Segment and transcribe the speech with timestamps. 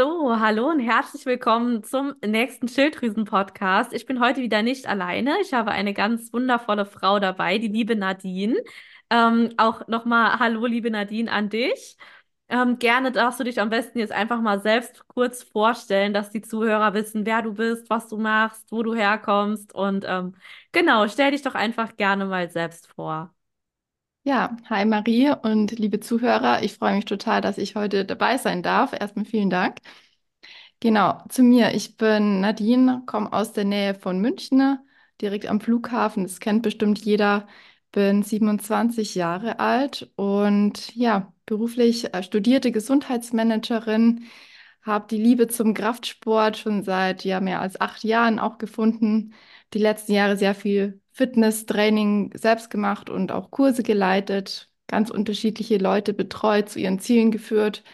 [0.00, 3.92] So, hallo und herzlich willkommen zum nächsten Schilddrüsen-Podcast.
[3.92, 5.34] Ich bin heute wieder nicht alleine.
[5.42, 8.62] Ich habe eine ganz wundervolle Frau dabei, die liebe Nadine.
[9.10, 11.96] Ähm, auch nochmal Hallo, liebe Nadine, an dich.
[12.48, 16.42] Ähm, gerne darfst du dich am besten jetzt einfach mal selbst kurz vorstellen, dass die
[16.42, 19.74] Zuhörer wissen, wer du bist, was du machst, wo du herkommst.
[19.74, 20.36] Und ähm,
[20.70, 23.34] genau, stell dich doch einfach gerne mal selbst vor.
[24.28, 28.62] Ja, hi Marie und liebe Zuhörer, ich freue mich total, dass ich heute dabei sein
[28.62, 28.92] darf.
[28.92, 29.78] Erstmal vielen Dank.
[30.80, 31.74] Genau, zu mir.
[31.74, 34.78] Ich bin Nadine, komme aus der Nähe von München,
[35.20, 36.24] direkt am Flughafen.
[36.24, 37.46] Das kennt bestimmt jeder.
[37.90, 44.26] Bin 27 Jahre alt und ja, beruflich äh, studierte Gesundheitsmanagerin,
[44.82, 49.32] habe die Liebe zum Kraftsport schon seit ja mehr als acht Jahren auch gefunden.
[49.74, 56.14] Die letzten Jahre sehr viel Fitnesstraining selbst gemacht und auch Kurse geleitet, ganz unterschiedliche Leute
[56.14, 57.84] betreut, zu ihren Zielen geführt.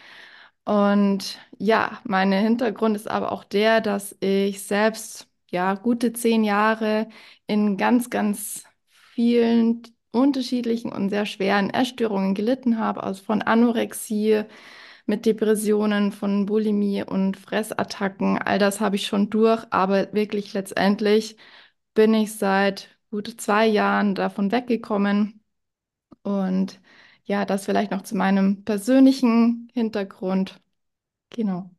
[0.64, 7.08] Und ja, mein Hintergrund ist aber auch der, dass ich selbst ja gute zehn Jahre
[7.46, 14.44] in ganz, ganz vielen unterschiedlichen und sehr schweren Essstörungen gelitten habe, also von Anorexie
[15.06, 18.38] mit Depressionen, von Bulimie und Fressattacken.
[18.38, 21.36] All das habe ich schon durch, aber wirklich letztendlich
[21.94, 25.40] bin ich seit gut zwei Jahren davon weggekommen.
[26.22, 26.80] Und
[27.24, 30.60] ja, das vielleicht noch zu meinem persönlichen Hintergrund.
[31.30, 31.70] Genau.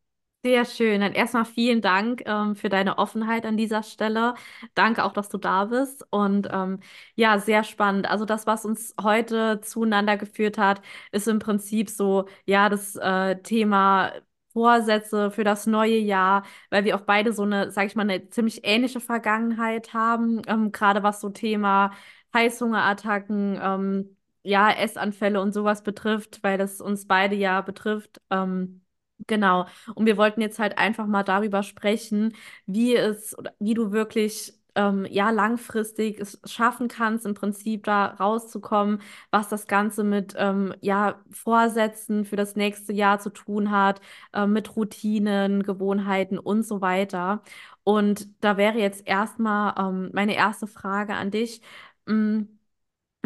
[0.44, 1.02] Sehr schön.
[1.02, 4.36] Dann erstmal vielen Dank ähm, für deine Offenheit an dieser Stelle.
[4.76, 6.06] Danke auch, dass du da bist.
[6.12, 6.80] Und ähm,
[7.16, 8.08] ja, sehr spannend.
[8.10, 13.42] Also das, was uns heute zueinander geführt hat, ist im Prinzip so, ja, das äh,
[13.42, 14.14] Thema
[14.56, 18.30] Vorsätze für das neue Jahr, weil wir auch beide so eine, sag ich mal, eine
[18.30, 21.92] ziemlich ähnliche Vergangenheit haben, ähm, gerade was so Thema
[22.34, 28.22] Heißhungerattacken, ähm, ja, Essanfälle und sowas betrifft, weil das uns beide ja betrifft.
[28.30, 28.82] Ähm,
[29.28, 29.66] Genau.
[29.96, 35.06] Und wir wollten jetzt halt einfach mal darüber sprechen, wie es, wie du wirklich ähm,
[35.10, 41.20] ja langfristig es schaffen kannst, im Prinzip da rauszukommen, was das Ganze mit ähm, ja
[41.32, 44.02] Vorsätzen für das nächste Jahr zu tun hat,
[44.34, 47.42] ähm, mit Routinen, Gewohnheiten und so weiter.
[47.84, 51.62] Und da wäre jetzt erstmal ähm, meine erste Frage an dich.
[52.06, 52.42] Mm,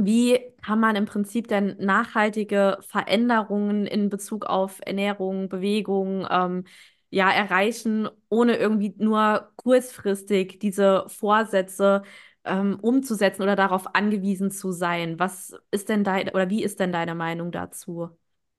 [0.01, 6.63] wie kann man im Prinzip denn nachhaltige Veränderungen in Bezug auf Ernährung, Bewegung, ähm,
[7.09, 12.03] ja, erreichen, ohne irgendwie nur kurzfristig diese Vorsätze
[12.45, 15.19] ähm, umzusetzen oder darauf angewiesen zu sein?
[15.19, 18.09] Was ist denn dein, oder wie ist denn deine Meinung dazu?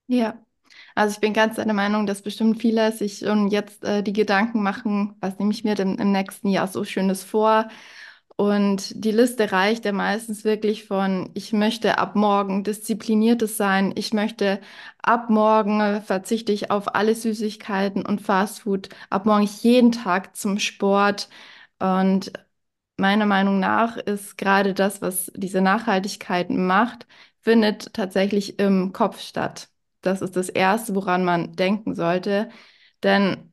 [0.07, 0.45] Ja,
[0.95, 4.63] also ich bin ganz deiner Meinung, dass bestimmt viele sich schon jetzt äh, die Gedanken
[4.63, 7.69] machen, was nehme ich mir denn im nächsten Jahr so Schönes vor?
[8.41, 14.15] Und die Liste reicht ja meistens wirklich von, ich möchte ab morgen diszipliniertes sein, ich
[14.15, 14.61] möchte
[15.03, 21.29] ab morgen verzichte ich auf alle Süßigkeiten und Fastfood, ab morgen jeden Tag zum Sport.
[21.79, 22.33] Und
[22.97, 27.07] meiner Meinung nach ist gerade das, was diese Nachhaltigkeit macht,
[27.41, 29.69] findet tatsächlich im Kopf statt.
[30.03, 32.49] Das ist das Erste, woran man denken sollte.
[33.03, 33.50] Denn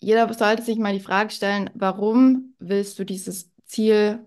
[0.00, 4.20] jeder sollte sich mal die Frage stellen, warum willst du dieses Ziel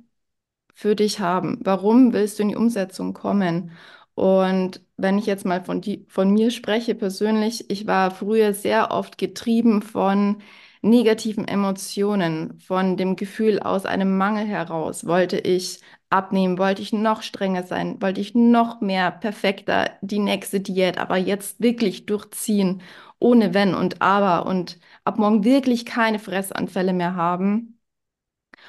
[0.74, 1.60] für dich haben?
[1.64, 3.72] Warum willst du in die Umsetzung kommen?
[4.16, 8.92] Und wenn ich jetzt mal von, die, von mir spreche persönlich, ich war früher sehr
[8.92, 10.42] oft getrieben von
[10.82, 15.06] negativen Emotionen, von dem Gefühl aus einem Mangel heraus.
[15.08, 15.80] Wollte ich
[16.10, 21.18] abnehmen, wollte ich noch strenger sein, wollte ich noch mehr perfekter die nächste Diät, aber
[21.18, 22.82] jetzt wirklich durchziehen,
[23.20, 27.80] ohne Wenn und Aber und ab morgen wirklich keine Fressanfälle mehr haben.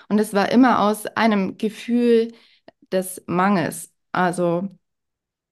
[0.09, 2.33] Und es war immer aus einem Gefühl
[2.93, 3.93] des Mangels.
[4.13, 4.69] Also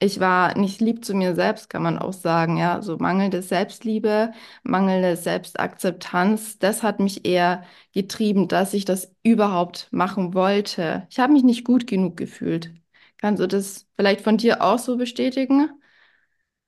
[0.01, 4.33] ich war nicht lieb zu mir selbst, kann man auch sagen, ja, so mangelnde Selbstliebe,
[4.65, 7.65] mangelnde Selbstakzeptanz, das hat mich eher
[7.95, 11.07] getrieben, dass ich das überhaupt machen wollte.
[11.11, 12.75] Ich habe mich nicht gut genug gefühlt.
[13.19, 15.71] Kannst du das vielleicht von dir auch so bestätigen?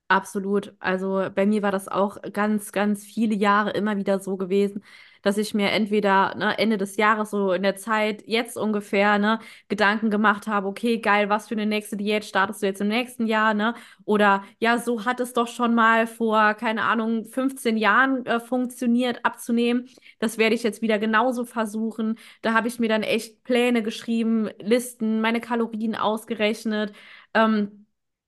[0.08, 0.74] Absolut.
[0.80, 4.84] Also bei mir war das auch ganz, ganz viele Jahre immer wieder so gewesen,
[5.22, 9.38] dass ich mir entweder ne, Ende des Jahres, so in der Zeit, jetzt ungefähr, ne,
[9.68, 13.26] Gedanken gemacht habe, okay, geil, was für eine nächste Diät startest du jetzt im nächsten
[13.26, 13.74] Jahr, ne?
[14.04, 19.24] Oder ja, so hat es doch schon mal vor, keine Ahnung, 15 Jahren äh, funktioniert,
[19.24, 19.88] abzunehmen.
[20.18, 22.18] Das werde ich jetzt wieder genauso versuchen.
[22.42, 26.92] Da habe ich mir dann echt Pläne geschrieben, Listen, meine Kalorien ausgerechnet.
[27.32, 27.83] Ähm,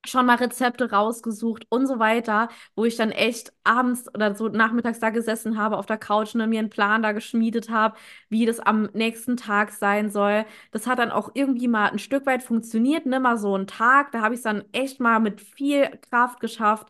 [0.06, 4.98] schon mal Rezepte rausgesucht und so weiter, wo ich dann echt abends oder so nachmittags
[5.00, 7.96] da gesessen habe auf der Couch und mir einen Plan da geschmiedet habe,
[8.28, 10.44] wie das am nächsten Tag sein soll.
[10.72, 14.12] Das hat dann auch irgendwie mal ein Stück weit funktioniert, ne, mal so ein Tag,
[14.12, 16.88] da habe ich es dann echt mal mit viel Kraft geschafft,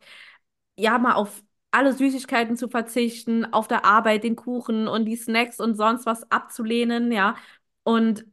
[0.76, 5.60] ja, mal auf alle Süßigkeiten zu verzichten, auf der Arbeit den Kuchen und die Snacks
[5.60, 7.36] und sonst was abzulehnen, ja.
[7.82, 8.24] Und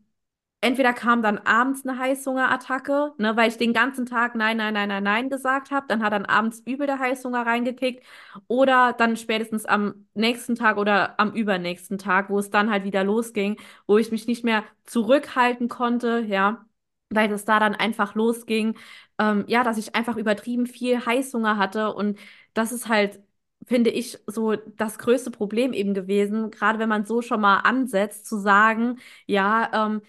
[0.63, 4.89] entweder kam dann abends eine Heißhungerattacke, ne, weil ich den ganzen Tag nein, nein, nein,
[4.89, 8.03] nein, nein gesagt habe, dann hat dann abends übel der Heißhunger reingekickt
[8.47, 13.03] oder dann spätestens am nächsten Tag oder am übernächsten Tag, wo es dann halt wieder
[13.03, 13.57] losging,
[13.87, 16.65] wo ich mich nicht mehr zurückhalten konnte, ja,
[17.09, 18.75] weil es da dann einfach losging,
[19.19, 22.19] ähm, ja, dass ich einfach übertrieben viel Heißhunger hatte und
[22.53, 23.19] das ist halt
[23.65, 28.25] finde ich, so das größte Problem eben gewesen, gerade wenn man so schon mal ansetzt,
[28.27, 30.01] zu sagen, ja, ähm,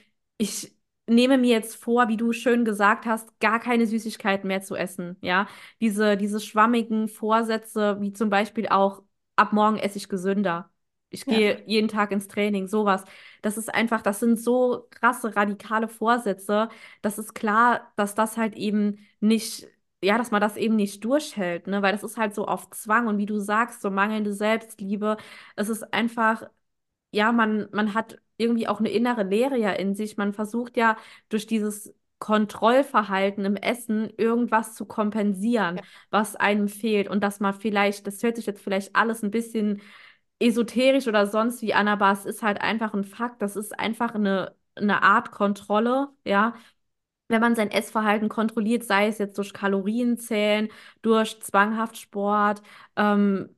[0.44, 0.74] ich
[1.06, 5.16] nehme mir jetzt vor, wie du schön gesagt hast, gar keine Süßigkeiten mehr zu essen.
[5.20, 5.48] Ja,
[5.80, 9.02] diese, diese schwammigen Vorsätze, wie zum Beispiel auch,
[9.36, 10.70] ab morgen esse ich gesünder.
[11.10, 13.04] Ich Ja, gehe jeden Tag ins Training, sowas.
[13.42, 16.68] Das ist einfach, das sind so krasse, radikale Vorsätze.
[17.02, 19.68] Das ist klar, dass das halt eben nicht,
[20.02, 21.82] ja, dass man das eben nicht durchhält, ne?
[21.82, 25.16] Weil das ist halt so auf Zwang und wie du sagst, so mangelnde Selbstliebe.
[25.56, 26.44] Es ist einfach
[27.14, 30.16] ja, man, man hat irgendwie auch eine innere Leere ja in sich.
[30.16, 30.96] Man versucht ja
[31.28, 35.80] durch dieses Kontrollverhalten im Essen irgendwas zu kompensieren,
[36.10, 37.08] was einem fehlt.
[37.08, 39.80] Und dass man vielleicht, das hört sich jetzt vielleicht alles ein bisschen
[40.40, 43.42] esoterisch oder sonst wie an, aber es ist halt einfach ein Fakt.
[43.42, 46.54] Das ist einfach eine, eine Art Kontrolle, ja.
[47.28, 50.68] Wenn man sein Essverhalten kontrolliert, sei es jetzt durch Kalorienzählen,
[51.02, 52.62] durch zwanghaft Sport,
[52.96, 53.48] ähm,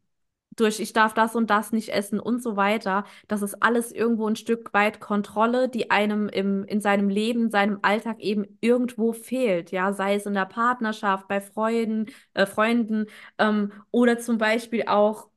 [0.56, 3.04] durch ich darf das und das nicht essen und so weiter.
[3.28, 7.78] Das ist alles irgendwo ein Stück weit Kontrolle, die einem im, in seinem Leben, seinem
[7.82, 9.70] Alltag eben irgendwo fehlt.
[9.70, 13.06] Ja, sei es in der Partnerschaft, bei Freunden, äh, Freunden
[13.38, 15.28] ähm, oder zum Beispiel auch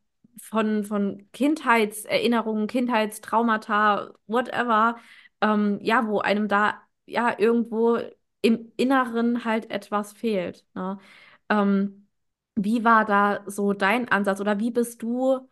[0.41, 4.95] von, von Kindheitserinnerungen, Kindheitstraumata, whatever.
[5.41, 7.99] Ähm, ja, wo einem da ja irgendwo
[8.41, 10.65] im Inneren halt etwas fehlt.
[10.75, 10.97] Ne?
[11.49, 12.07] Ähm,
[12.65, 15.47] wie war da so dein Ansatz oder wie bist du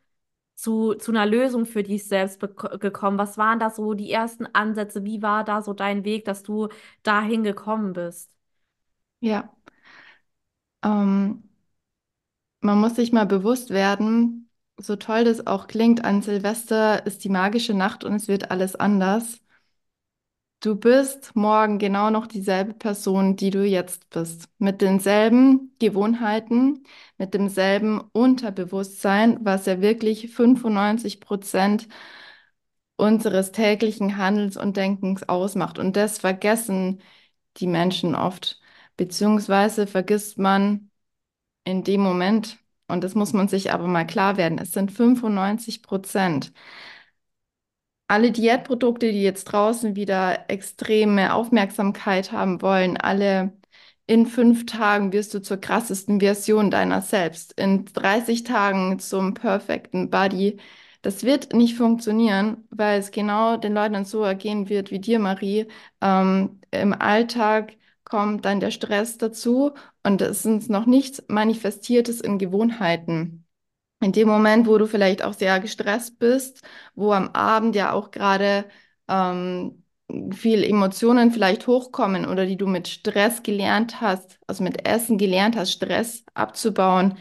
[0.56, 3.18] zu, zu einer Lösung für dich selbst gekommen?
[3.19, 5.06] Was waren da so die ersten Ansätze?
[5.06, 6.69] Wie war da so dein Weg, dass du
[7.04, 8.31] dahin gekommen bist?
[9.21, 9.54] ja.
[10.83, 11.44] Ähm,
[12.62, 17.30] man muss sich mal bewusst werden, so toll das auch klingt, an Silvester ist die
[17.30, 19.39] magische Nacht und es wird alles anders.
[20.59, 24.50] Du bist morgen genau noch dieselbe Person, die du jetzt bist.
[24.57, 26.83] Mit denselben Gewohnheiten,
[27.18, 31.88] mit demselben Unterbewusstsein, was ja wirklich 95 Prozent
[32.95, 35.80] unseres täglichen Handelns und Denkens ausmacht.
[35.80, 37.01] Und das vergessen
[37.57, 38.60] die Menschen oft,
[38.98, 40.89] beziehungsweise vergisst man
[41.65, 45.83] in dem Moment, und das muss man sich aber mal klar werden, es sind 95
[45.83, 46.53] Prozent.
[48.07, 53.54] Alle Diätprodukte, die jetzt draußen wieder extreme Aufmerksamkeit haben wollen, alle
[54.06, 60.09] in fünf Tagen wirst du zur krassesten Version deiner selbst, in 30 Tagen zum perfekten
[60.09, 60.57] Body.
[61.01, 65.68] Das wird nicht funktionieren, weil es genau den Leuten so ergehen wird wie dir, Marie.
[66.01, 67.74] Ähm, im Alltag
[68.06, 73.47] kommt dann der Stress dazu und es ist noch nichts Manifestiertes in Gewohnheiten.
[74.00, 76.62] In dem Moment, wo du vielleicht auch sehr gestresst bist,
[76.96, 78.66] wo am Abend ja auch gerade
[79.08, 79.84] ähm,
[80.34, 85.56] viel Emotionen vielleicht hochkommen oder die du mit Stress gelernt hast, also mit Essen gelernt
[85.56, 87.18] hast, Stress abzubauen,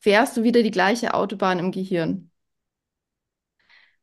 [0.00, 2.30] fährst du wieder die gleiche Autobahn im Gehirn.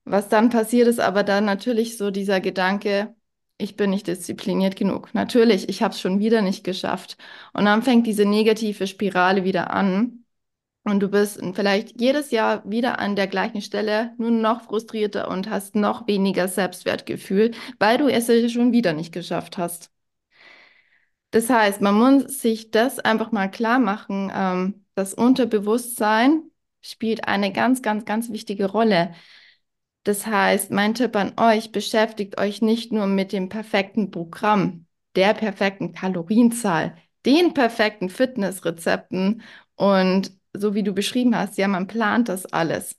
[0.04, 3.16] Was dann passiert, ist aber dann natürlich so dieser Gedanke,
[3.58, 5.14] ich bin nicht diszipliniert genug.
[5.14, 7.18] Natürlich, ich habe es schon wieder nicht geschafft.
[7.54, 10.25] Und dann fängt diese negative Spirale wieder an.
[10.86, 15.50] Und du bist vielleicht jedes Jahr wieder an der gleichen Stelle, nur noch frustrierter und
[15.50, 19.92] hast noch weniger Selbstwertgefühl, weil du es schon wieder nicht geschafft hast.
[21.32, 24.32] Das heißt, man muss sich das einfach mal klar machen.
[24.34, 26.44] Ähm, das Unterbewusstsein
[26.82, 29.14] spielt eine ganz, ganz, ganz wichtige Rolle.
[30.04, 35.34] Das heißt, mein Tipp an euch, beschäftigt euch nicht nur mit dem perfekten Programm, der
[35.34, 39.42] perfekten Kalorienzahl, den perfekten Fitnessrezepten
[39.76, 42.98] und so wie du beschrieben hast, ja, man plant das alles.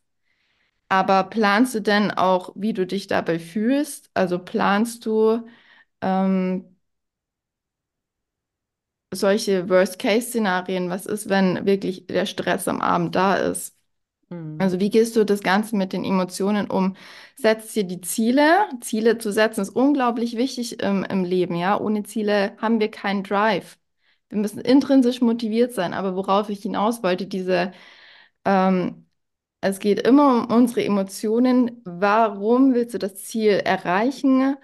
[0.88, 4.10] Aber planst du denn auch, wie du dich dabei fühlst?
[4.14, 5.46] Also planst du
[6.02, 6.76] ähm,
[9.12, 10.90] solche Worst-Case-Szenarien?
[10.90, 13.75] Was ist, wenn wirklich der Stress am Abend da ist?
[14.30, 14.56] Mhm.
[14.60, 16.96] Also wie gehst du das Ganze mit den Emotionen um?
[17.36, 18.66] Setzt dir die Ziele.
[18.82, 21.80] Ziele zu setzen ist unglaublich wichtig im, im Leben, ja.
[21.80, 23.78] Ohne Ziele haben wir keinen Drive.
[24.28, 25.95] Wir müssen intrinsisch motiviert sein.
[25.95, 27.73] Aber worauf ich hinaus wollte, diese,
[28.45, 29.09] ähm,
[29.61, 31.83] es geht immer um unsere Emotionen.
[31.85, 34.56] Warum willst du das Ziel erreichen?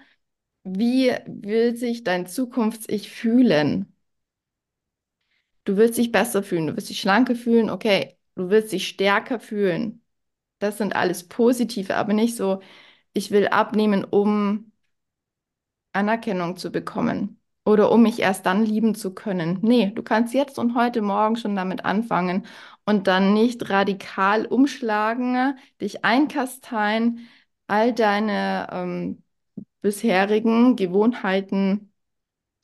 [0.63, 3.93] Wie will sich dein Zukunfts-Ich fühlen?
[5.65, 8.17] Du willst dich besser fühlen, du willst dich schlanker fühlen, okay.
[8.35, 10.03] Du wirst dich stärker fühlen.
[10.59, 12.61] Das sind alles positive, aber nicht so,
[13.13, 14.71] ich will abnehmen, um
[15.91, 19.59] Anerkennung zu bekommen oder um mich erst dann lieben zu können.
[19.61, 22.45] Nee, du kannst jetzt und heute Morgen schon damit anfangen
[22.85, 27.27] und dann nicht radikal umschlagen, dich einkasteien,
[27.67, 29.23] all deine ähm,
[29.81, 31.93] bisherigen Gewohnheiten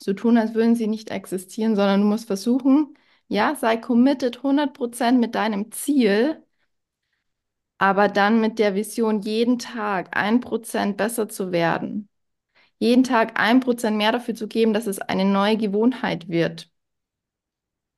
[0.00, 2.94] zu tun, als würden sie nicht existieren, sondern du musst versuchen,
[3.28, 6.44] ja, sei committed 100% mit deinem Ziel,
[7.78, 12.08] aber dann mit der Vision, jeden Tag ein Prozent besser zu werden
[12.80, 16.70] jeden Tag ein Prozent mehr dafür zu geben, dass es eine neue Gewohnheit wird.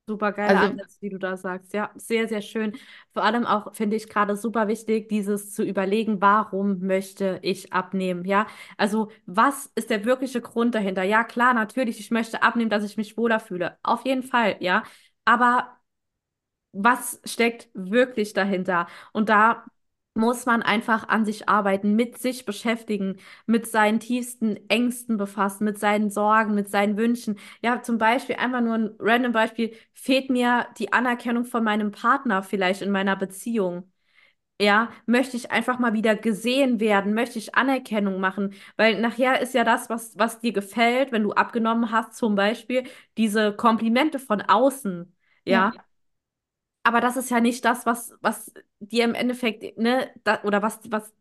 [0.08, 1.72] Super geile Also, wie du da sagst.
[1.72, 2.76] Ja, sehr, sehr schön.
[3.12, 8.24] Vor allem auch finde ich gerade super wichtig, dieses zu überlegen, warum möchte ich abnehmen?
[8.24, 11.04] Ja, also was ist der wirkliche Grund dahinter?
[11.04, 13.78] Ja, klar, natürlich, ich möchte abnehmen, dass ich mich wohler fühle.
[13.84, 14.82] Auf jeden Fall, ja.
[15.24, 15.78] Aber
[16.72, 18.86] was steckt wirklich dahinter?
[19.12, 19.64] Und da
[20.14, 23.16] muss man einfach an sich arbeiten, mit sich beschäftigen,
[23.46, 27.38] mit seinen tiefsten Ängsten befassen, mit seinen Sorgen, mit seinen Wünschen.
[27.62, 32.42] Ja, zum Beispiel, einfach nur ein random Beispiel, fehlt mir die Anerkennung von meinem Partner
[32.42, 33.90] vielleicht in meiner Beziehung.
[34.60, 39.54] Ja, möchte ich einfach mal wieder gesehen werden, möchte ich Anerkennung machen, weil nachher ist
[39.54, 42.84] ja das, was, was dir gefällt, wenn du abgenommen hast, zum Beispiel
[43.18, 45.12] diese Komplimente von außen.
[45.46, 45.72] ja, Ja,
[46.82, 50.80] aber das ist ja nicht das, was, was dir im Endeffekt, ne, da, oder was,
[50.90, 51.12] was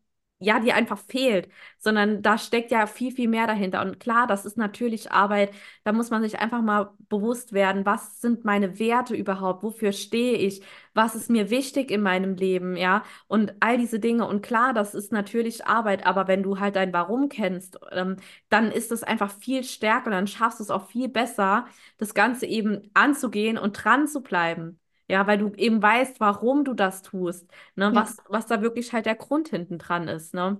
[0.44, 3.80] ja dir einfach fehlt, sondern da steckt ja viel, viel mehr dahinter.
[3.80, 5.52] Und klar, das ist natürlich Arbeit.
[5.84, 9.62] Da muss man sich einfach mal bewusst werden, was sind meine Werte überhaupt?
[9.62, 10.62] Wofür stehe ich?
[10.94, 12.76] Was ist mir wichtig in meinem Leben?
[12.76, 14.26] Ja, und all diese Dinge.
[14.26, 18.16] Und klar, das ist natürlich Arbeit, aber wenn du halt dein Warum kennst, ähm,
[18.48, 21.66] dann ist es einfach viel stärker dann schaffst du es auch viel besser,
[21.98, 24.78] das Ganze eben anzugehen und dran zu bleiben.
[25.12, 28.92] Ja, weil du eben weißt, warum du das tust, ne, ja, was, was da wirklich
[28.94, 30.58] halt der Grund hinten dran ist, ne?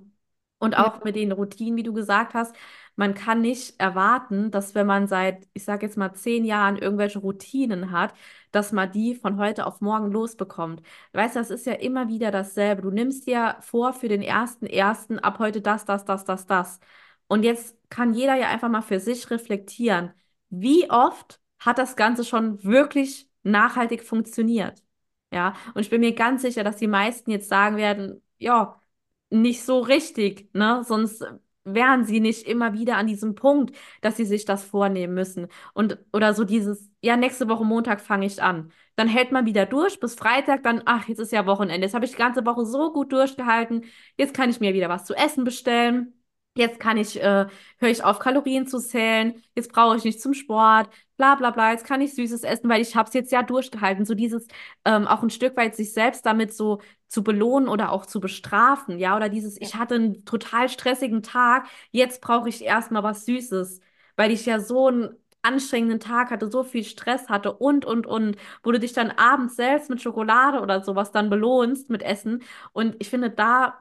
[0.59, 2.55] Und ja, auch mit den Routinen, wie du gesagt hast,
[2.95, 7.19] man kann nicht erwarten, dass wenn man seit, ich sage jetzt mal, zehn Jahren irgendwelche
[7.19, 8.15] Routinen hat,
[8.53, 10.83] dass man die von heute auf morgen losbekommt.
[11.13, 12.83] Weißt du, das ist ja immer wieder dasselbe.
[12.83, 16.79] Du nimmst dir vor für den ersten, ersten, ab heute das, das, das, das, das.
[17.29, 20.13] Und jetzt kann jeder ja einfach mal für sich reflektieren.
[20.51, 24.83] Wie oft hat das Ganze schon wirklich nachhaltig funktioniert?
[25.33, 28.81] Ja, und ich bin mir ganz sicher, dass die meisten jetzt sagen werden, ja,
[29.31, 30.83] nicht so richtig, ne?
[30.85, 31.25] Sonst
[31.65, 35.47] wären sie nicht immer wieder an diesem Punkt, dass sie sich das vornehmen müssen.
[35.75, 38.73] Und oder so dieses, ja, nächste Woche Montag fange ich an.
[38.97, 41.87] Dann hält man wieder durch bis Freitag, dann, ach, jetzt ist ja Wochenende.
[41.87, 43.85] Jetzt habe ich die ganze Woche so gut durchgehalten.
[44.19, 46.13] Jetzt kann ich mir wieder was zu essen bestellen.
[46.55, 47.47] Jetzt kann ich, äh,
[47.79, 49.43] höre ich auf, Kalorien zu zählen.
[49.55, 50.91] Jetzt brauche ich nicht zum Sport.
[51.17, 51.71] Bla bla bla.
[51.73, 54.05] Jetzt kann ich Süßes essen, weil ich habe es jetzt ja durchgehalten.
[54.05, 54.47] So dieses
[54.85, 58.99] ähm, auch ein Stück weit sich selbst damit so zu belohnen oder auch zu bestrafen.
[58.99, 61.67] Ja, oder dieses, ich hatte einen total stressigen Tag.
[61.91, 63.81] Jetzt brauche ich erstmal was Süßes,
[64.17, 65.09] weil ich ja so einen
[65.43, 69.57] anstrengenden Tag hatte, so viel Stress hatte und und und, wo du dich dann abends
[69.57, 72.43] selbst mit Schokolade oder sowas dann belohnst mit Essen.
[72.73, 73.79] Und ich finde, da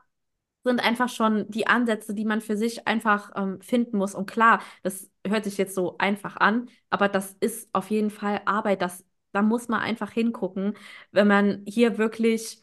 [0.63, 4.13] sind einfach schon die Ansätze, die man für sich einfach ähm, finden muss.
[4.15, 8.41] Und klar, das hört sich jetzt so einfach an, aber das ist auf jeden Fall
[8.45, 8.81] Arbeit.
[8.81, 10.73] Das, da muss man einfach hingucken,
[11.11, 12.61] wenn man hier wirklich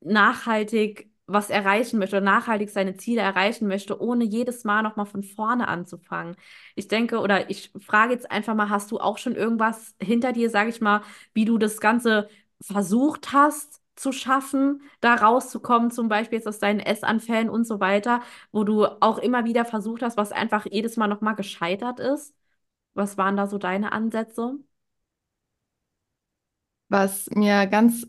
[0.00, 5.22] nachhaltig was erreichen möchte oder nachhaltig seine Ziele erreichen möchte, ohne jedes Mal nochmal von
[5.22, 6.36] vorne anzufangen.
[6.74, 10.50] Ich denke, oder ich frage jetzt einfach mal, hast du auch schon irgendwas hinter dir,
[10.50, 11.00] sage ich mal,
[11.32, 12.28] wie du das Ganze
[12.60, 18.20] versucht hast zu schaffen, da rauszukommen, zum Beispiel jetzt aus deinen Essanfällen und so weiter,
[18.52, 22.34] wo du auch immer wieder versucht hast, was einfach jedes Mal nochmal gescheitert ist?
[22.94, 24.58] Was waren da so deine Ansätze?
[26.88, 28.06] was mir ganz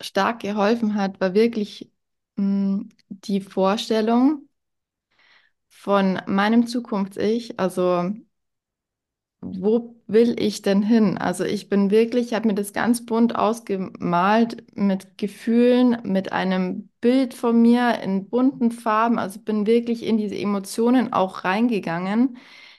[0.00, 1.90] stark geholfen hat, war wirklich
[2.36, 4.48] mh, die Vorstellung
[5.68, 8.10] von meinem Zukunfts-Ich, also
[9.40, 11.18] wo will ich denn hin?
[11.18, 16.90] Also ich bin wirklich, ich habe mir das ganz bunt ausgemalt mit Gefühlen, mit einem
[17.00, 19.18] Bild von mir in bunten Farben.
[19.18, 22.36] Also bin wirklich in diese Emotionen auch reingegangen.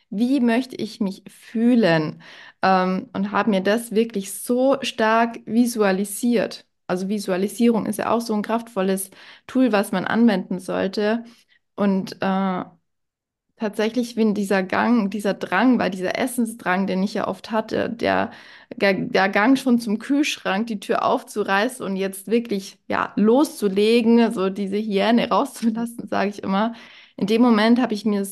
[0.09, 2.21] Wie möchte ich mich fühlen?
[2.61, 6.65] Ähm, und habe mir das wirklich so stark visualisiert.
[6.87, 9.09] Also Visualisierung ist ja auch so ein kraftvolles
[9.47, 11.23] Tool, was man anwenden sollte.
[11.75, 12.63] Und äh,
[13.57, 18.31] tatsächlich, wenn dieser Gang, dieser Drang war, dieser Essensdrang, den ich ja oft hatte, der,
[18.75, 18.93] der,
[19.29, 25.29] Gang schon zum Kühlschrank, die Tür aufzureißen und jetzt wirklich, ja, loszulegen, so diese Hyäne
[25.31, 26.73] rauszulassen, sage ich immer.
[27.17, 28.25] In dem Moment habe ich mir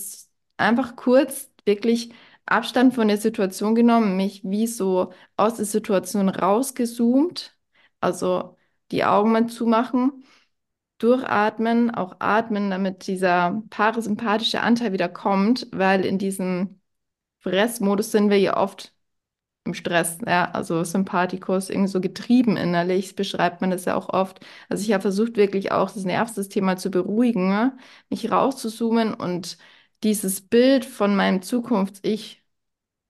[0.57, 2.11] einfach kurz wirklich
[2.45, 7.57] Abstand von der Situation genommen, mich wie so aus der Situation rausgezoomt,
[8.01, 8.57] Also
[8.91, 10.23] die Augen mal zumachen,
[11.03, 16.79] durchatmen, auch atmen, damit dieser parasympathische Anteil wieder kommt, weil in diesem
[17.41, 18.93] Fressmodus sind wir ja oft
[19.65, 24.41] im Stress, ja, also Sympathikus, irgendwie so getrieben innerlich, beschreibt man das ja auch oft.
[24.69, 27.77] Also ich habe versucht, wirklich auch das Nervensystem mal zu beruhigen, ne?
[28.09, 29.57] mich rauszuzoomen und
[30.03, 32.43] dieses Bild von meinem Zukunfts-Ich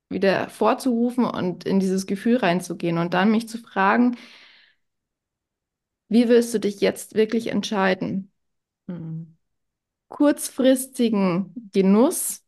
[0.10, 4.18] wieder vorzurufen und in dieses Gefühl reinzugehen und dann mich zu fragen,
[6.14, 8.32] wie willst du dich jetzt wirklich entscheiden?
[8.88, 9.38] Mhm.
[10.10, 12.44] Kurzfristigen Genuss,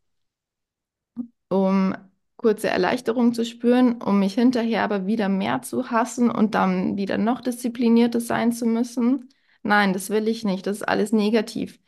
[1.49, 1.95] um
[2.37, 7.17] kurze Erleichterung zu spüren, um mich hinterher aber wieder mehr zu hassen und dann wieder
[7.17, 9.29] noch disziplinierter sein zu müssen?
[9.63, 10.67] Nein, das will ich nicht.
[10.67, 11.79] Das ist alles negativ.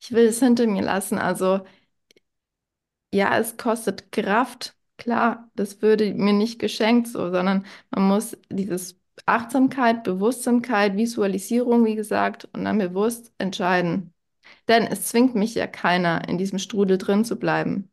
[0.00, 1.18] Ich will es hinter mir lassen.
[1.18, 1.60] Also
[3.12, 4.76] ja, es kostet Kraft.
[4.98, 11.94] Klar, das würde mir nicht geschenkt so, sondern man muss dieses Achtsamkeit, Bewusstsamkeit, Visualisierung, wie
[11.96, 14.12] gesagt, und dann bewusst entscheiden.
[14.68, 17.90] Denn es zwingt mich ja keiner, in diesem Strudel drin zu bleiben.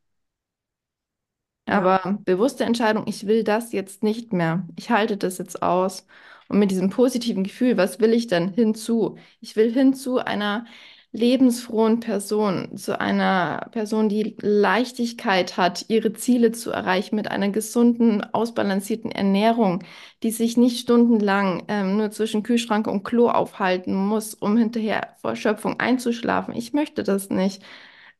[1.67, 4.67] Ja, Aber bewusste Entscheidung, ich will das jetzt nicht mehr.
[4.77, 6.05] Ich halte das jetzt aus.
[6.49, 9.17] Und mit diesem positiven Gefühl, was will ich denn hinzu?
[9.39, 10.65] Ich will hin zu einer
[11.13, 18.23] lebensfrohen Person, zu einer Person, die Leichtigkeit hat, ihre Ziele zu erreichen mit einer gesunden,
[18.33, 19.83] ausbalancierten Ernährung,
[20.23, 25.31] die sich nicht stundenlang ähm, nur zwischen Kühlschrank und Klo aufhalten muss, um hinterher vor
[25.31, 26.55] Erschöpfung einzuschlafen.
[26.55, 27.63] Ich möchte das nicht.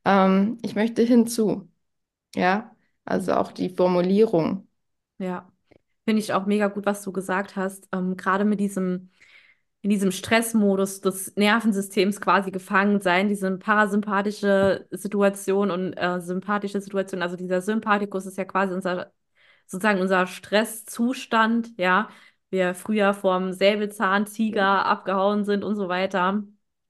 [0.06, 1.70] Ähm, ich möchte hinzu.
[2.36, 4.68] Ja, also auch die Formulierung.
[5.20, 5.50] ja.
[6.06, 7.88] Finde ich auch mega gut, was du gesagt hast.
[7.94, 9.12] Ähm, gerade mit diesem,
[9.84, 17.22] in diesem Stressmodus des Nervensystems quasi gefangen sein, diese parasympathische Situation und äh, sympathische Situation.
[17.22, 19.12] Also dieser Sympathikus ist ja quasi unser,
[19.68, 22.10] sozusagen unser Stresszustand, ja.
[22.50, 26.44] Wir früher vom Säbelzahntiger abgehauen sind und so weiter.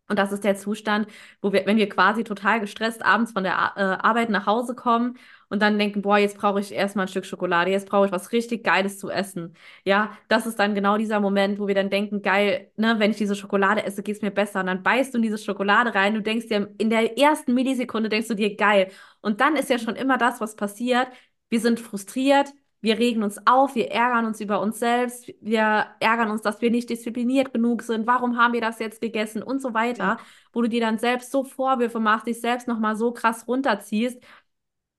[0.10, 1.08] Und das ist der Zustand,
[1.42, 5.18] wo wir, wenn wir quasi total gestresst abends von der äh, Arbeit nach Hause kommen
[5.54, 8.32] und dann denken, boah, jetzt brauche ich erstmal ein Stück Schokolade, jetzt brauche ich was
[8.32, 9.54] richtig Geiles zu essen.
[9.86, 13.18] Ja, das ist dann genau dieser Moment, wo wir dann denken, geil, ne, wenn ich
[13.18, 14.62] diese Schokolade esse, geht's mir besser.
[14.62, 18.10] Und dann beißt du in diese Schokolade rein, du denkst dir, in der ersten Millisekunde
[18.10, 18.90] denkst du dir, geil.
[19.22, 21.08] Und dann ist ja schon immer das, was passiert.
[21.50, 26.32] Wir sind frustriert, wir regen uns auf, wir ärgern uns über uns selbst, wir ärgern
[26.32, 29.74] uns, dass wir nicht diszipliniert genug sind, warum haben wir das jetzt gegessen und so
[29.76, 30.18] weiter,
[30.52, 34.20] wo du dir dann selbst so Vorwürfe machst, dich selbst nochmal so krass runterziehst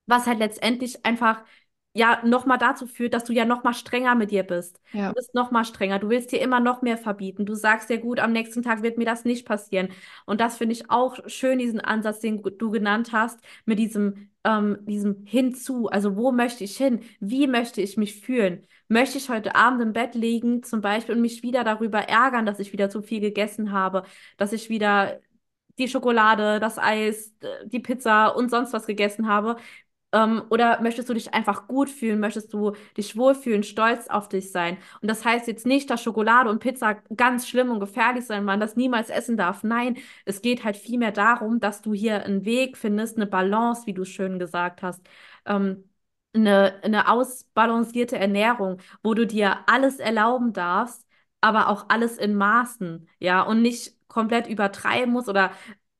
[0.07, 1.43] was halt letztendlich einfach
[1.95, 4.81] ja nochmal dazu führt, dass du ja nochmal strenger mit dir bist.
[4.91, 7.45] Du ja, bist nochmal strenger, du willst dir immer noch mehr verbieten.
[7.45, 9.87] Du sagst dir, gut, am nächsten Tag wird mir das nicht passieren.
[10.25, 14.79] Und das finde ich auch schön, diesen Ansatz, den du genannt hast, mit diesem, ähm,
[14.81, 15.87] diesem Hinzu.
[15.87, 16.99] Also wo möchte ich hin?
[17.21, 18.67] Wie möchte ich mich fühlen?
[18.89, 22.59] Möchte ich heute Abend im Bett liegen, zum Beispiel, und mich wieder darüber ärgern, dass
[22.59, 24.03] ich wieder zu viel gegessen habe,
[24.37, 25.19] dass ich wieder
[25.77, 27.33] die Schokolade, das Eis,
[27.65, 29.57] die Pizza und sonst was gegessen habe?
[30.15, 32.19] Ähm, oder möchtest du dich einfach gut fühlen?
[32.21, 34.77] Möchtest du dich wohlfühlen, stolz auf dich sein?
[35.01, 38.59] Und das heißt jetzt nicht, dass Schokolade und Pizza ganz schlimm und gefährlich sind, man
[38.61, 39.63] das niemals essen darf.
[39.63, 43.93] Nein, es geht halt vielmehr darum, dass du hier einen Weg findest, eine Balance, wie
[43.93, 45.01] du schön gesagt hast.
[45.45, 45.83] Ähm,
[46.33, 51.05] eine, eine ausbalancierte Ernährung, wo du dir alles erlauben darfst,
[51.41, 55.51] aber auch alles in Maßen, ja, und nicht komplett übertreiben musst oder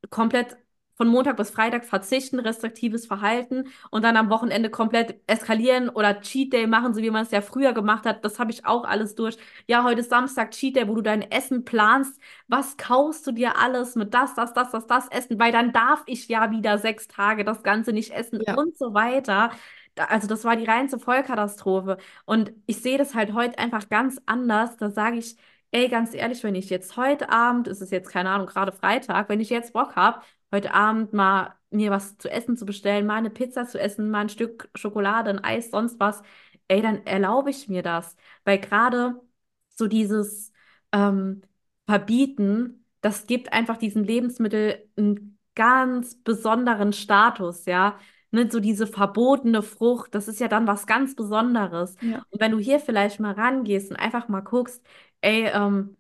[0.09, 0.57] komplett
[0.95, 6.53] von Montag bis Freitag verzichten, restriktives Verhalten und dann am Wochenende komplett eskalieren oder Cheat
[6.53, 8.23] Day machen, so wie man es ja früher gemacht hat.
[8.25, 9.37] Das habe ich auch alles durch.
[9.67, 12.19] Ja, heute ist Samstag Cheat Day, wo du dein Essen planst.
[12.47, 15.39] Was kaufst du dir alles mit das, das, das, das, das essen?
[15.39, 18.93] Weil dann darf ich ja wieder sechs Tage das Ganze nicht essen ja, und so
[18.93, 19.51] weiter.
[19.97, 21.97] Also das war die reinste Vollkatastrophe.
[22.25, 24.77] Und ich sehe das halt heute einfach ganz anders.
[24.77, 25.37] Da sage ich,
[25.71, 29.29] ey, ganz ehrlich, wenn ich jetzt heute Abend, es ist jetzt keine Ahnung, gerade Freitag,
[29.29, 30.21] wenn ich jetzt Bock habe,
[30.55, 34.21] heute Abend mal mir was zu essen zu bestellen, mal eine Pizza zu essen, mal
[34.21, 36.21] ein Stück Schokolade, ein Eis, sonst was,
[36.67, 38.15] ey, dann erlaube ich mir das.
[38.45, 39.21] Weil gerade
[39.69, 40.51] so dieses
[40.91, 41.41] ähm,
[41.87, 47.99] Verbieten, das gibt einfach diesem Lebensmittel einen ganz besonderen Status, ja.
[48.31, 51.95] Ne, so diese verbotene Frucht, das ist ja dann was ganz Besonderes.
[52.01, 54.83] ja, Und wenn du hier vielleicht mal rangehst und einfach mal guckst,
[55.21, 55.95] ey, ähm,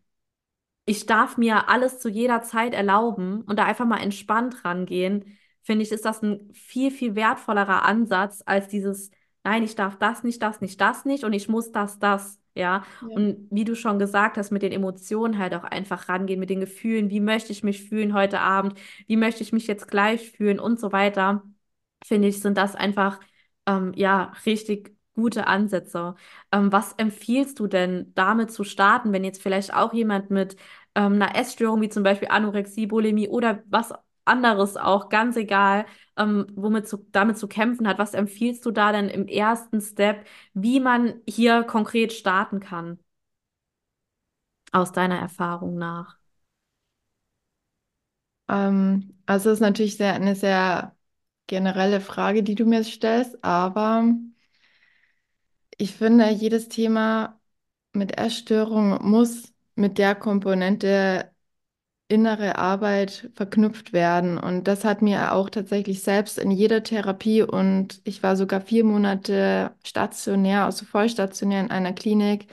[0.85, 5.83] ich darf mir alles zu jeder Zeit erlauben und da einfach mal entspannt rangehen, finde
[5.83, 9.09] ich, ist das ein viel, viel wertvollerer Ansatz als dieses,
[9.43, 12.39] nein, ich darf das nicht, das nicht, das nicht und ich muss das, das.
[12.57, 16.39] Ja, ja, und wie du schon gesagt hast, mit den Emotionen halt auch einfach rangehen,
[16.39, 19.89] mit den Gefühlen, wie möchte ich mich fühlen heute Abend, wie möchte ich mich jetzt
[19.89, 21.43] gleich fühlen und so weiter,
[22.05, 23.19] finde ich, sind das einfach,
[23.65, 26.15] ähm, ja, richtig gute Ansätze.
[26.51, 30.55] Ähm, was empfiehlst du denn, damit zu starten, wenn jetzt vielleicht auch jemand mit
[30.95, 33.93] ähm, einer Essstörung wie zum Beispiel Anorexie, Bulimie oder was
[34.25, 35.85] anderes auch, ganz egal,
[36.17, 40.25] ähm, womit zu, damit zu kämpfen hat, was empfiehlst du da denn im ersten Step,
[40.53, 42.99] wie man hier konkret starten kann,
[44.71, 46.19] aus deiner Erfahrung nach?
[48.49, 50.95] Ähm, also es ist natürlich sehr, eine sehr
[51.47, 54.13] generelle Frage, die du mir stellst, aber
[55.77, 57.39] ich finde, jedes Thema
[57.93, 61.31] mit Essstörung muss mit der Komponente
[62.07, 64.37] innere Arbeit verknüpft werden.
[64.37, 68.83] Und das hat mir auch tatsächlich selbst in jeder Therapie und ich war sogar vier
[68.85, 72.47] Monate stationär, also vollstationär in einer Klinik.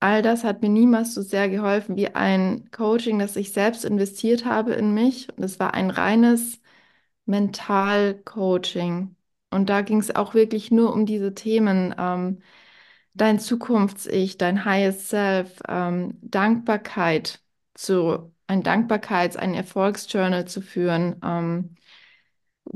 [0.00, 4.44] All das hat mir niemals so sehr geholfen wie ein Coaching, das ich selbst investiert
[4.44, 5.28] habe in mich.
[5.36, 6.60] Und es war ein reines
[7.26, 9.16] Mental-Coaching.
[9.52, 11.94] Und da ging es auch wirklich nur um diese Themen.
[11.98, 12.40] Ähm,
[13.14, 17.40] dein Zukunfts-Ich, dein Highest Self, ähm, Dankbarkeit
[17.74, 21.76] zu, ein Dankbarkeits-, ein Erfolgsjournal zu führen, ähm,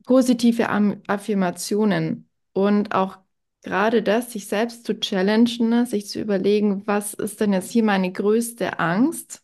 [0.04, 3.18] positive Am Affirmationen und auch
[3.62, 7.84] gerade das, sich selbst zu challengen, ne, sich zu überlegen, was ist denn jetzt hier
[7.84, 9.42] meine größte Angst?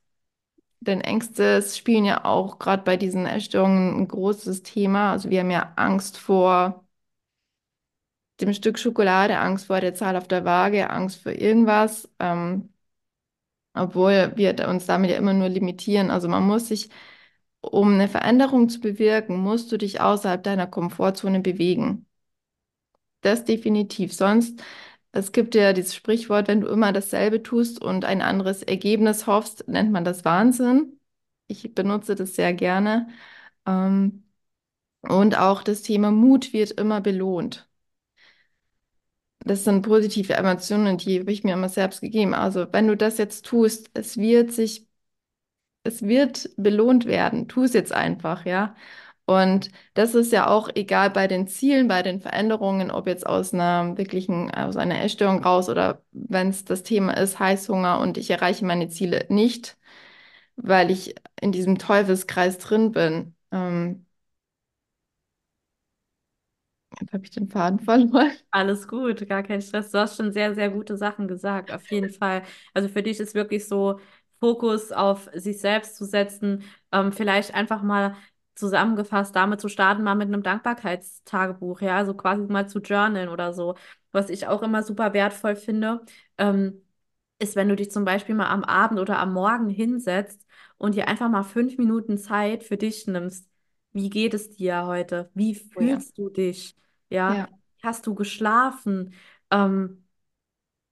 [0.80, 5.12] Denn Ängste spielen ja auch gerade bei diesen Essstörungen ein großes Thema.
[5.12, 6.84] Also wir haben ja Angst vor
[8.42, 12.68] dem Stück Schokolade, Angst vor der Zahl auf der Waage, Angst vor irgendwas, ähm,
[13.74, 16.10] obwohl wir uns damit ja immer nur limitieren.
[16.10, 16.88] Also man muss sich,
[17.60, 22.06] um eine Veränderung zu bewirken, musst du dich außerhalb deiner Komfortzone bewegen.
[23.20, 24.12] Das definitiv.
[24.14, 24.62] Sonst,
[25.12, 29.68] es gibt ja dieses Sprichwort, wenn du immer dasselbe tust und ein anderes Ergebnis hoffst,
[29.68, 30.98] nennt man das Wahnsinn.
[31.46, 33.08] Ich benutze das sehr gerne.
[33.66, 34.24] Ähm,
[35.02, 37.68] und auch das Thema Mut wird immer belohnt.
[39.44, 42.34] Das sind positive Emotionen, die habe ich mir immer selbst gegeben.
[42.34, 44.86] Also wenn du das jetzt tust, es wird sich,
[45.84, 47.48] es wird belohnt werden.
[47.48, 48.74] Tu es jetzt einfach, ja.
[49.26, 53.54] Und das ist ja auch egal bei den Zielen, bei den Veränderungen, ob jetzt aus
[53.54, 58.30] einer wirklichen, aus einer Essstörung raus oder wenn es das Thema ist, Heißhunger und ich
[58.30, 59.78] erreiche meine Ziele nicht,
[60.56, 63.34] weil ich in diesem Teufelskreis drin bin.
[63.52, 64.06] Ähm,
[67.02, 68.32] jetzt habe ich den Faden verloren.
[68.50, 69.90] Alles gut, gar kein Stress.
[69.90, 72.42] Du hast schon sehr, sehr gute Sachen gesagt, auf jeden Fall.
[72.74, 73.98] Also für dich ist wirklich so
[74.40, 78.14] Fokus auf sich selbst zu setzen, ähm, vielleicht einfach mal
[78.54, 83.54] zusammengefasst damit zu starten, mal mit einem Dankbarkeitstagebuch, ja, also quasi mal zu journalen oder
[83.54, 83.74] so.
[84.10, 86.04] Was ich auch immer super wertvoll finde,
[86.36, 86.82] ähm,
[87.38, 91.08] ist, wenn du dich zum Beispiel mal am Abend oder am Morgen hinsetzt und dir
[91.08, 93.48] einfach mal fünf Minuten Zeit für dich nimmst.
[93.92, 95.30] Wie geht es dir heute?
[95.34, 96.02] Wie Oh ja.
[96.02, 96.76] fühlst du dich?
[97.12, 97.48] Ja, Ja.
[97.82, 99.14] hast du geschlafen?
[99.50, 100.04] Ähm,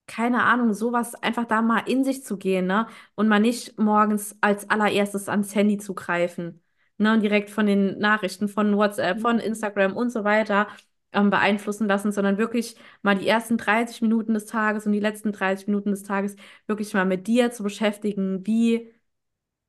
[0.06, 2.87] keine Ahnung, sowas einfach da mal in sich zu gehen, ne?
[3.14, 6.62] Und mal nicht morgens als allererstes ans Handy zu greifen,
[6.98, 7.12] ne?
[7.14, 10.66] Und direkt von den Nachrichten von WhatsApp, von Instagram und so weiter
[11.12, 15.33] ähm, beeinflussen lassen, sondern wirklich mal die ersten 30 Minuten des Tages und die letzten
[15.33, 16.35] 30 Minuten des Tages
[16.66, 18.92] wirklich mal mit dir zu beschäftigen, wie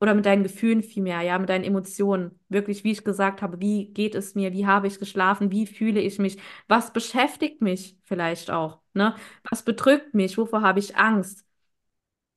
[0.02, 2.40] oder mit deinen Gefühlen vielmehr, ja, mit deinen Emotionen.
[2.50, 6.00] Wirklich, wie ich gesagt habe, wie geht es mir, wie habe ich geschlafen, wie fühle
[6.02, 6.38] ich mich,
[6.68, 9.16] was beschäftigt mich vielleicht auch, ne?
[9.50, 11.46] Was bedrückt mich, wovor habe ich Angst?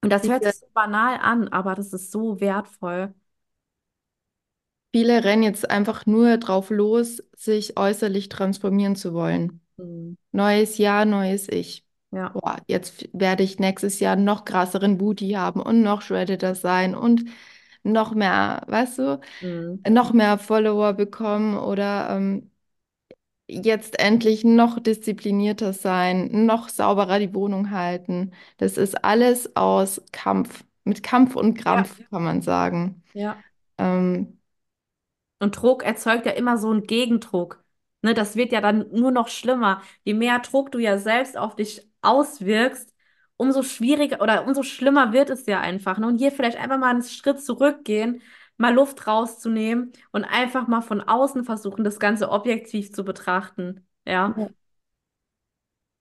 [0.01, 3.13] Und das hört sich so banal an, aber das ist so wertvoll.
[4.91, 9.62] viele rennen jetzt einfach nur drauf los, sich äußerlich transformieren zu wollen.
[9.78, 10.15] Mhm.
[10.34, 11.86] Neues Jahr, neues Ich.
[12.12, 12.34] Ja.
[12.34, 17.25] Boah, jetzt werde ich nächstes Jahr noch krasseren Booty haben und noch shreddeter sein und
[17.86, 19.86] noch mehr, weißt du, Mhm.
[19.89, 22.52] noch mehr Follower bekommen oder ähm,
[23.48, 28.32] jetzt endlich noch disziplinierter sein, noch sauberer die Wohnung halten.
[28.58, 31.86] Das ist alles aus Kampf, mit Kampf und Ja.
[31.86, 33.04] Krampf, kann man sagen.
[33.13, 33.43] Ja.
[33.80, 34.39] Ähm,
[35.39, 37.63] Und Druck erzeugt ja immer so einen Gegendruck.
[38.02, 39.82] Ne, das wird ja dann nur noch schlimmer.
[40.04, 42.93] Je mehr Druck du ja selbst auf dich auswirkst,
[43.38, 45.98] umso schwieriger oder umso schlimmer wird es ja einfach.
[45.98, 46.08] Ne?
[46.08, 48.21] Und hier vielleicht einfach mal einen Schritt zurückgehen,
[48.58, 53.86] mal Luft rauszunehmen und einfach mal von außen versuchen, das Ganze objektiv zu betrachten.
[54.06, 54.36] Ja.
[54.38, 54.50] Ja.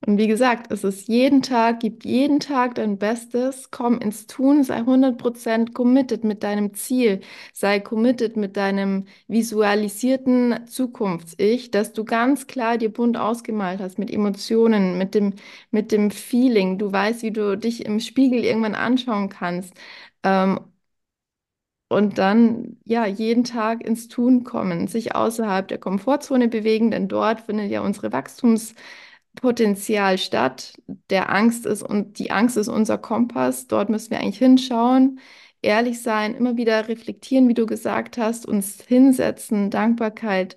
[0.06, 4.62] Und wie gesagt, es ist jeden Tag, gib jeden Tag dein Bestes, komm ins Tun,
[4.62, 7.20] sei 100% committed mit deinem Ziel,
[7.54, 14.10] sei committed mit deinem visualisierten Zukunfts-Ich, dass du ganz klar dir bunt ausgemalt hast mit
[14.10, 15.32] Emotionen, mit dem,
[15.70, 16.76] mit dem Feeling.
[16.78, 19.72] Du weißt, wie du dich im Spiegel irgendwann anschauen kannst.
[20.22, 20.60] Ähm,
[21.88, 27.40] und dann, ja, jeden Tag ins Tun kommen, sich außerhalb der Komfortzone bewegen, denn dort
[27.42, 28.74] findet ja unsere Wachstumsphase
[29.36, 30.74] Potenzial statt.
[31.10, 33.66] Der Angst ist und die Angst ist unser Kompass.
[33.66, 35.20] Dort müssen wir eigentlich hinschauen,
[35.62, 40.56] ehrlich sein, immer wieder reflektieren, wie du gesagt hast, uns hinsetzen, Dankbarkeit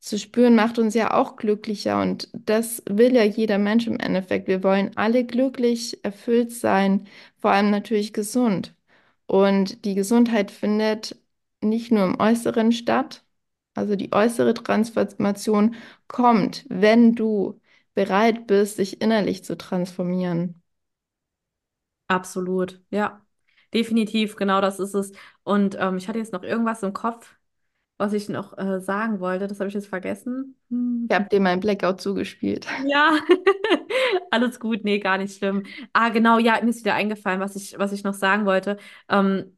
[0.00, 2.00] zu spüren, macht uns ja auch glücklicher.
[2.00, 4.48] Und das will ja jeder Mensch im Endeffekt.
[4.48, 7.06] Wir wollen alle glücklich, erfüllt sein,
[7.38, 8.74] vor allem natürlich gesund.
[9.26, 11.16] Und die Gesundheit findet
[11.60, 13.24] nicht nur im Äußeren statt.
[13.74, 15.74] Also die äußere Transformation
[16.08, 17.60] kommt, wenn du
[17.96, 20.62] bereit bist, dich innerlich zu transformieren.
[22.08, 23.22] Absolut, ja.
[23.74, 25.12] Definitiv, genau das ist es.
[25.42, 27.36] Und ähm, ich hatte jetzt noch irgendwas im Kopf,
[27.98, 29.48] was ich noch äh, sagen wollte.
[29.48, 30.56] Das habe ich jetzt vergessen.
[30.70, 31.08] Hm.
[31.10, 32.66] Ich habe dir meinen Blackout zugespielt.
[32.78, 33.18] Ja,
[34.30, 35.64] alles gut, nee, gar nicht schlimm.
[35.92, 38.76] Ah, genau, ja, mir ist wieder eingefallen, was ich, was ich noch sagen wollte.
[39.08, 39.56] Ähm,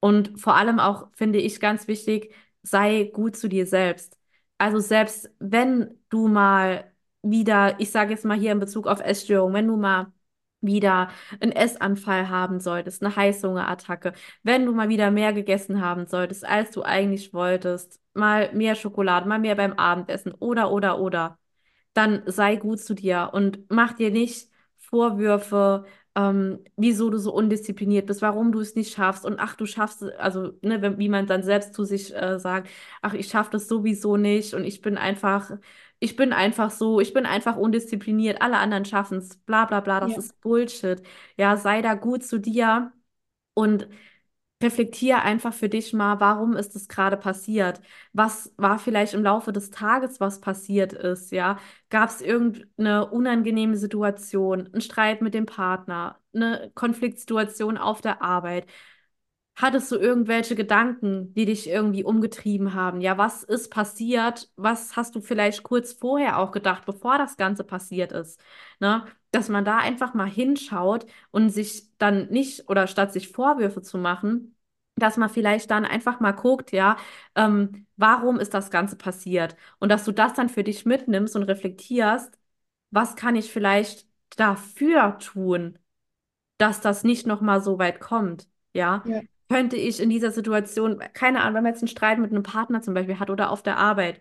[0.00, 4.18] und vor allem auch finde ich ganz wichtig, sei gut zu dir selbst.
[4.58, 6.92] Also selbst wenn du mal
[7.30, 10.12] wieder, ich sage jetzt mal hier in Bezug auf Essstörung, wenn du mal
[10.60, 11.10] wieder
[11.40, 14.12] einen Essanfall haben solltest, eine Heißhungerattacke,
[14.42, 19.28] wenn du mal wieder mehr gegessen haben solltest, als du eigentlich wolltest, mal mehr Schokolade,
[19.28, 21.38] mal mehr beim Abendessen oder, oder, oder
[21.94, 25.84] dann sei gut zu dir und mach dir nicht Vorwürfe,
[26.14, 30.02] ähm, wieso du so undiszipliniert bist, warum du es nicht schaffst und ach, du schaffst
[30.02, 32.68] es, also ne, wie man dann selbst zu sich äh, sagt,
[33.02, 35.50] ach, ich schaffe das sowieso nicht und ich bin einfach,
[35.98, 40.00] ich bin einfach so, ich bin einfach undiszipliniert, alle anderen schaffen es, bla bla bla,
[40.00, 40.18] das Ja.
[40.18, 41.02] ist Bullshit.
[41.36, 42.92] Ja, sei da gut zu dir
[43.54, 43.88] und
[44.62, 47.80] Reflektier einfach für dich mal, warum ist es gerade passiert?
[48.14, 51.58] Was war vielleicht im Laufe des Tages, was passiert ist, ja?
[51.90, 58.66] Gab es irgendeine unangenehme Situation, einen Streit mit dem Partner, eine Konfliktsituation auf der Arbeit?
[59.56, 63.00] Hattest du irgendwelche Gedanken, die dich irgendwie umgetrieben haben?
[63.00, 64.50] Ja, was ist passiert?
[64.56, 68.38] Was hast du vielleicht kurz vorher auch gedacht, bevor das Ganze passiert ist?
[68.80, 69.06] Ne?
[69.30, 73.96] Dass man da einfach mal hinschaut und sich dann nicht, oder statt sich Vorwürfe zu
[73.98, 74.56] machen,
[74.96, 76.96] dass man vielleicht dann einfach mal guckt, ja,
[77.34, 79.56] ähm, warum ist das Ganze passiert?
[79.78, 82.38] Und dass du das dann für dich mitnimmst und reflektierst,
[82.90, 85.78] was kann ich vielleicht dafür tun?
[86.58, 88.48] dass das nicht nochmal so weit kommt.
[88.72, 89.22] Ja, Ja.
[89.48, 92.82] Könnte ich in dieser Situation, keine Ahnung, wenn man jetzt einen Streit mit einem Partner
[92.82, 94.20] zum Beispiel hat oder auf der Arbeit,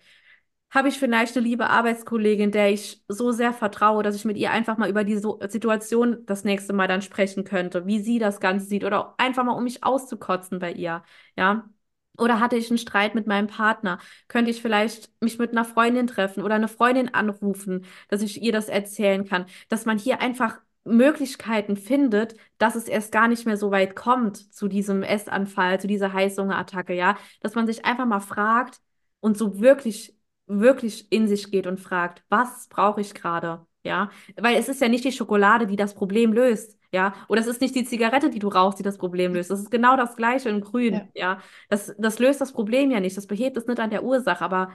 [0.72, 4.52] habe ich vielleicht eine liebe Arbeitskollegin, der ich so sehr vertraue, dass ich mit ihr
[4.52, 8.40] einfach mal über die so Situation das nächste Mal dann sprechen könnte, wie sie das
[8.40, 11.04] Ganze sieht oder einfach mal, um mich auszukotzen bei ihr.
[11.38, 11.70] Ja.
[12.18, 14.00] Oder hatte ich einen Streit mit meinem Partner?
[14.28, 18.52] Könnte ich vielleicht mich mit einer Freundin treffen oder eine Freundin anrufen, dass ich ihr
[18.54, 19.46] das erzählen kann?
[19.70, 24.38] Dass man hier einfach Möglichkeiten findet, dass es erst gar nicht mehr so weit kommt
[24.54, 27.18] zu diesem Essanfall, zu dieser Heißhungerattacke, ja?
[27.42, 28.80] Dass man sich einfach mal fragt
[29.20, 30.16] und so wirklich,
[30.48, 33.66] wirklich in sich geht und fragt, was brauche ich gerade?
[33.84, 37.48] Ja, weil es ist ja nicht die Schokolade, die das Problem löst, ja, oder es
[37.48, 39.52] ist nicht die Zigarette, die du rauchst, die das Problem löst.
[39.52, 41.02] Das ist genau das Gleiche in Ja.
[41.02, 41.40] Grün, ja.
[41.70, 44.72] Das, das löst das Problem ja nicht, das behebt es nicht an der Ursache, aber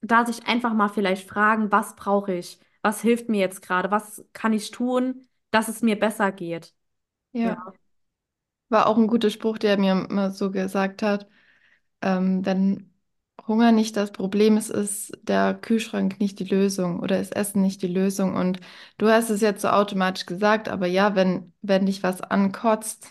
[0.00, 2.60] da sich einfach mal vielleicht fragen, was brauche ich?
[2.86, 3.90] Was hilft mir jetzt gerade?
[3.90, 6.74] Was kann ich tun, dass es mir besser geht?
[7.32, 7.76] Ja, Ja.
[8.68, 11.28] War auch ein guter Spruch, der mir immer so gesagt hat,
[12.02, 12.92] ähm, wenn
[13.48, 17.82] Hunger nicht das Problem ist, ist der Kühlschrank nicht die Lösung oder ist Essen nicht
[17.82, 18.34] die Lösung.
[18.36, 18.60] Und
[18.98, 23.08] du hast es jetzt so automatisch gesagt, aber ja, wenn, wenn dich was ankotzt,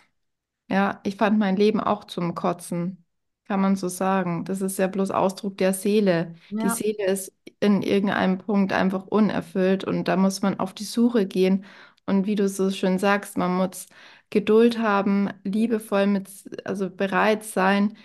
[0.70, 3.06] Ja, ich fand mein Leben auch zum Kotzen,
[3.46, 4.46] kann man so sagen.
[4.46, 6.36] Das ist ja bloß Ausdruck der Seele.
[6.64, 10.84] Die ja, Seele ist in irgendeinem Punkt einfach unerfüllt und da muss man auf die
[10.84, 11.66] Suche gehen.
[12.06, 13.88] Und wie du so schön sagst, man muss
[14.30, 16.30] Geduld haben, liebevoll mit,
[16.66, 17.98] also bereit sein,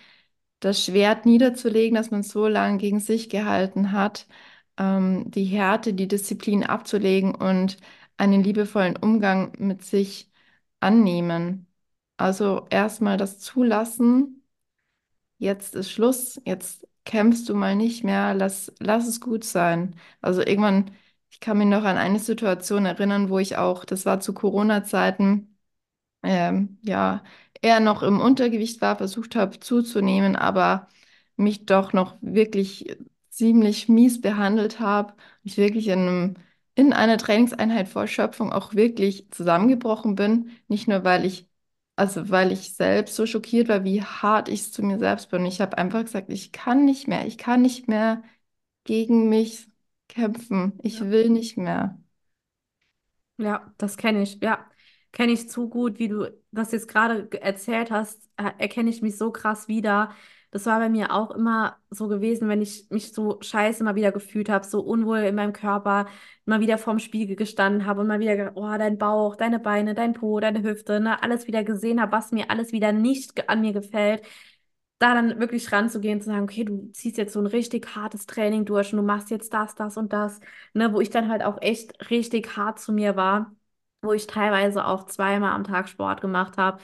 [0.60, 4.26] das Schwert niederzulegen, das man so lange gegen sich gehalten hat,
[4.78, 7.78] ähm, die Härte, die Disziplin abzulegen und
[8.16, 10.30] einen liebevollen Umgang mit sich
[10.80, 11.66] annehmen.
[12.16, 14.44] Also erstmal das zulassen,
[15.38, 19.96] jetzt ist Schluss, jetzt kämpfst du mal nicht mehr, lass, lass es gut sein.
[20.20, 20.92] Also irgendwann,
[21.30, 25.56] ich kann mich noch an eine Situation erinnern, wo ich auch, das war zu Corona-Zeiten,
[26.22, 27.22] ähm, ja,
[27.62, 30.88] eher noch im Untergewicht war, versucht habe zuzunehmen, aber
[31.36, 32.96] mich doch noch wirklich
[33.30, 35.14] ziemlich mies behandelt habe.
[35.42, 36.34] Ich wirklich in einem,
[36.74, 40.50] in einer Trainingseinheit vor Erschöpfung auch wirklich zusammengebrochen bin.
[40.68, 41.48] Nicht nur, weil ich,
[42.00, 45.46] also weil ich selbst so schockiert war, wie hart ich es zu mir selbst bin.
[45.46, 48.22] Ich habe einfach gesagt, ich kann nicht mehr, ich kann nicht mehr
[48.84, 49.68] gegen mich
[50.08, 50.78] kämpfen.
[50.82, 51.10] Ich ja.
[51.10, 52.00] will nicht mehr.
[53.38, 54.40] Ja, das kenne ich.
[54.42, 54.70] Ja,
[55.12, 59.00] kenne ich zu gut, wie du das jetzt gerade ge- erzählt hast, äh, erkenne ich
[59.02, 60.14] mich so krass wieder.
[60.52, 64.10] Das war bei mir auch immer so gewesen, wenn ich mich so scheiße mal wieder
[64.10, 66.06] gefühlt habe, so unwohl in meinem Körper,
[66.44, 69.94] mal wieder vorm Spiegel gestanden habe und mal wieder, gedacht, oh, dein Bauch, deine Beine,
[69.94, 73.60] dein Po, deine Hüfte, ne, alles wieder gesehen habe, was mir alles wieder nicht an
[73.60, 74.22] mir gefällt
[74.98, 78.64] da dann wirklich ranzugehen, zu sagen, okay, du ziehst jetzt so ein richtig hartes Training
[78.66, 80.40] durch und du machst jetzt das, das und das,
[80.74, 83.54] ne, wo ich dann halt auch echt richtig hart zu mir war,
[84.02, 86.82] wo ich teilweise auch zweimal am Tag Sport gemacht habe,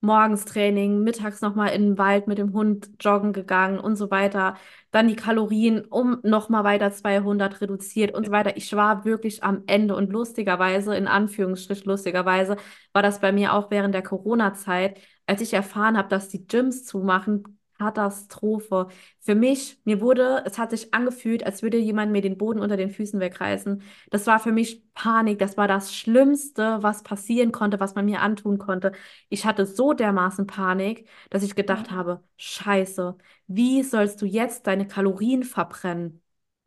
[0.00, 4.56] morgens Training, mittags nochmal in den Wald mit dem Hund joggen gegangen und so weiter,
[4.90, 8.56] dann die Kalorien um nochmal weiter 200 reduziert und so weiter.
[8.56, 12.56] Ich war wirklich am Ende und lustigerweise, in Anführungsstrich lustigerweise,
[12.92, 16.84] war das bei mir auch während der Corona-Zeit als ich erfahren habe, dass die Gyms
[16.84, 18.88] zumachen, Katastrophe.
[19.20, 22.76] Für mich, mir wurde, es hat sich angefühlt, als würde jemand mir den Boden unter
[22.76, 23.82] den Füßen wegreißen.
[24.10, 25.38] Das war für mich Panik.
[25.38, 28.92] Das war das Schlimmste, was passieren konnte, was man mir antun konnte.
[29.28, 34.86] Ich hatte so dermaßen Panik, dass ich gedacht habe, Scheiße, wie sollst du jetzt deine
[34.86, 36.22] Kalorien verbrennen?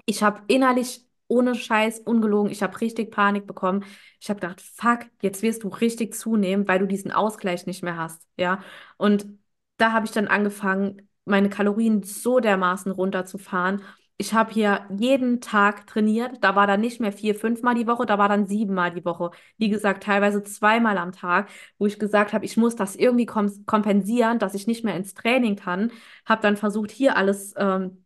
[0.06, 3.86] Ich habe innerlich ohne Scheiß, ungelogen, ich habe richtig Panik bekommen.
[4.20, 7.98] Ich habe gedacht, fuck, jetzt wirst du richtig zunehmen, weil du diesen Ausgleich nicht mehr
[7.98, 8.64] hast, ja.
[8.98, 9.28] Und
[9.80, 13.82] da habe ich dann angefangen, meine Kalorien so dermaßen runterzufahren.
[14.18, 16.44] Ich habe hier jeden Tag trainiert.
[16.44, 19.32] Da war dann nicht mehr vier, fünfmal die Woche, da war dann siebenmal die Woche.
[19.58, 23.50] Wie gesagt, teilweise zweimal am Tag, wo ich gesagt habe, ich muss das irgendwie kom
[23.66, 25.92] kompensieren, dass ich nicht mehr ins Training kann.
[26.26, 28.04] Habe dann versucht, hier alles ähm,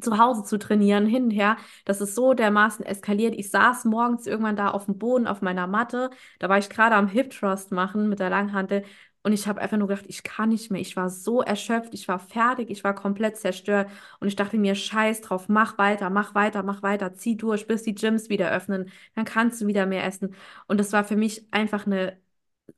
[0.00, 1.56] zu Hause zu trainieren, hin und her.
[1.84, 3.34] Das ist so dermaßen eskaliert.
[3.34, 6.10] Ich saß morgens irgendwann da auf dem Boden auf meiner Matte.
[6.40, 8.84] Da war ich gerade am Hip Thrust machen mit der Langhantel.
[9.24, 10.80] Und ich habe einfach nur gedacht, ich kann nicht mehr.
[10.82, 13.90] Ich war so erschöpft, ich war fertig, ich war komplett zerstört.
[14.20, 17.82] Und ich dachte mir, scheiß drauf, mach weiter, mach weiter, mach weiter, zieh durch, bis
[17.84, 18.90] die Gyms wieder öffnen.
[19.16, 20.34] Dann kannst du wieder mehr essen.
[20.68, 22.18] Und das war für mich einfach eine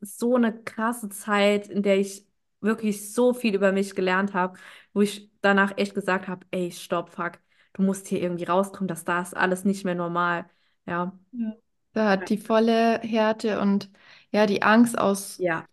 [0.01, 2.25] so eine krasse Zeit, in der ich
[2.61, 4.57] wirklich so viel über mich gelernt habe,
[4.93, 7.33] wo ich danach echt gesagt habe, ey, stopp, fuck,
[7.73, 10.45] du musst hier irgendwie rauskommen, dass das alles nicht mehr normal.
[10.85, 11.17] Ja.
[11.31, 11.55] Ja.
[11.93, 13.89] Da hat die volle Härte und
[14.31, 15.65] ja, die Angst aus, Ja.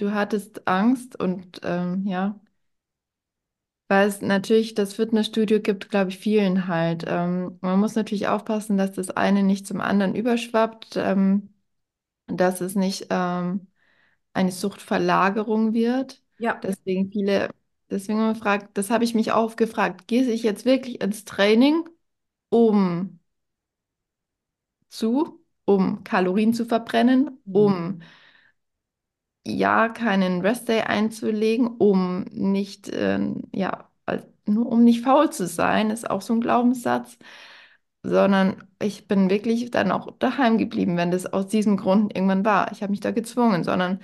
[0.00, 2.40] Du hattest Angst und ähm, ja,
[3.88, 7.04] weil es natürlich das Fitnessstudio gibt, glaube ich, vielen halt.
[7.08, 11.52] Ähm, man muss natürlich aufpassen, dass das eine nicht zum anderen überschwappt, ähm,
[12.28, 13.68] dass es nicht ähm,
[14.34, 16.22] eine Suchtverlagerung wird.
[16.38, 16.60] Ja.
[16.62, 17.50] Deswegen viele,
[17.90, 21.84] deswegen man fragt, das habe ich mich auch gefragt, gehe ich jetzt wirklich ins Training,
[22.50, 23.20] um
[24.88, 27.52] zu, um Kalorien zu verbrennen, Mhm.
[27.52, 28.02] um
[29.46, 33.88] ja keinen Restday einzulegen, um nicht, ähm, ja,
[34.46, 37.18] nur um nicht faul zu sein, ist auch so ein Glaubenssatz,
[38.02, 42.72] sondern ich bin wirklich dann auch daheim geblieben, wenn das aus diesem Grund irgendwann war.
[42.72, 44.00] Ich habe mich da gezwungen, sondern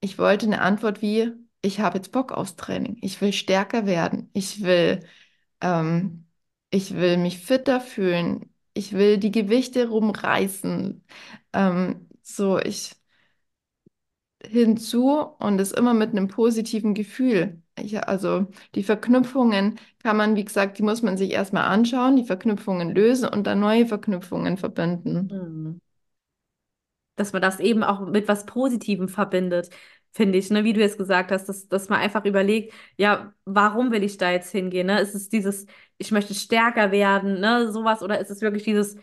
[0.00, 1.32] ich wollte eine Antwort wie,
[1.62, 5.00] ich habe jetzt Bock aufs Training, ich will stärker werden, ich will,
[5.60, 6.26] ähm,
[6.70, 11.04] ich will mich fitter fühlen, ich will die Gewichte rumreißen.
[11.54, 12.92] Ähm, so, ich
[14.44, 17.60] hinzu und es immer mit einem positiven Gefühl.
[17.78, 22.24] Ich, also die Verknüpfungen kann man, wie gesagt, die muss man sich erstmal anschauen, die
[22.24, 25.28] Verknüpfungen lösen und dann neue Verknüpfungen verbinden.
[25.32, 25.80] Mhm.
[27.16, 29.70] dass man das eben auch mit was Positivem verbindet,
[30.12, 30.64] finde ich, ne?
[30.64, 34.30] Wie du jetzt gesagt hast, dass, dass man einfach überlegt, ja, warum will ich da
[34.30, 35.00] jetzt hingehen, ne?
[35.00, 35.66] Ist es dieses,
[35.98, 37.72] ich möchte stärker werden, ne?
[37.72, 38.96] Sowas, oder ist es wirklich dieses,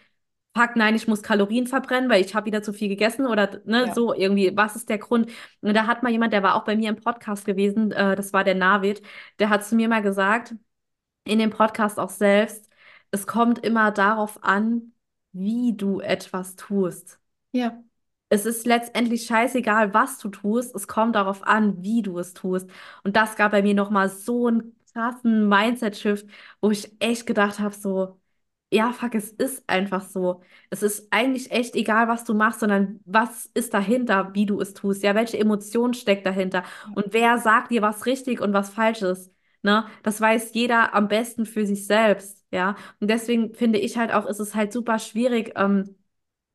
[0.55, 3.87] fuck, nein, ich muss Kalorien verbrennen, weil ich habe wieder zu viel gegessen oder, ne?
[3.87, 3.93] Ja.
[3.93, 5.29] So irgendwie, was ist der Grund?
[5.61, 8.33] Und da hat mal jemand, der war auch bei mir im Podcast gewesen, äh, das
[8.33, 9.01] war der Navid,
[9.39, 10.55] der hat zu mir mal gesagt,
[11.25, 12.69] in dem Podcast auch selbst,
[13.11, 14.93] es kommt immer darauf an,
[15.33, 17.19] wie du etwas tust.
[17.51, 17.83] Ja,
[18.29, 20.75] Es ist letztendlich scheißegal, was du tust.
[20.75, 22.69] Es kommt darauf an, wie du es tust.
[23.03, 26.27] Und das gab bei mir nochmal so einen krassen Mindset-Shift,
[26.61, 28.19] wo ich echt gedacht habe, so,
[28.75, 30.41] ja, fuck, es ist einfach so.
[30.69, 34.73] Es ist eigentlich echt egal, was du machst, sondern was ist dahinter, wie du es
[34.73, 35.03] tust.
[35.03, 36.63] Ja, welche Emotion steckt dahinter?
[36.95, 39.31] Und wer sagt dir, was richtig und was falsch ist?
[39.63, 39.85] Ne?
[40.03, 42.43] Das weiß jeder am besten für sich selbst.
[42.51, 42.75] Ja.
[42.99, 45.95] Und deswegen finde ich halt auch, ist es halt super schwierig, ähm,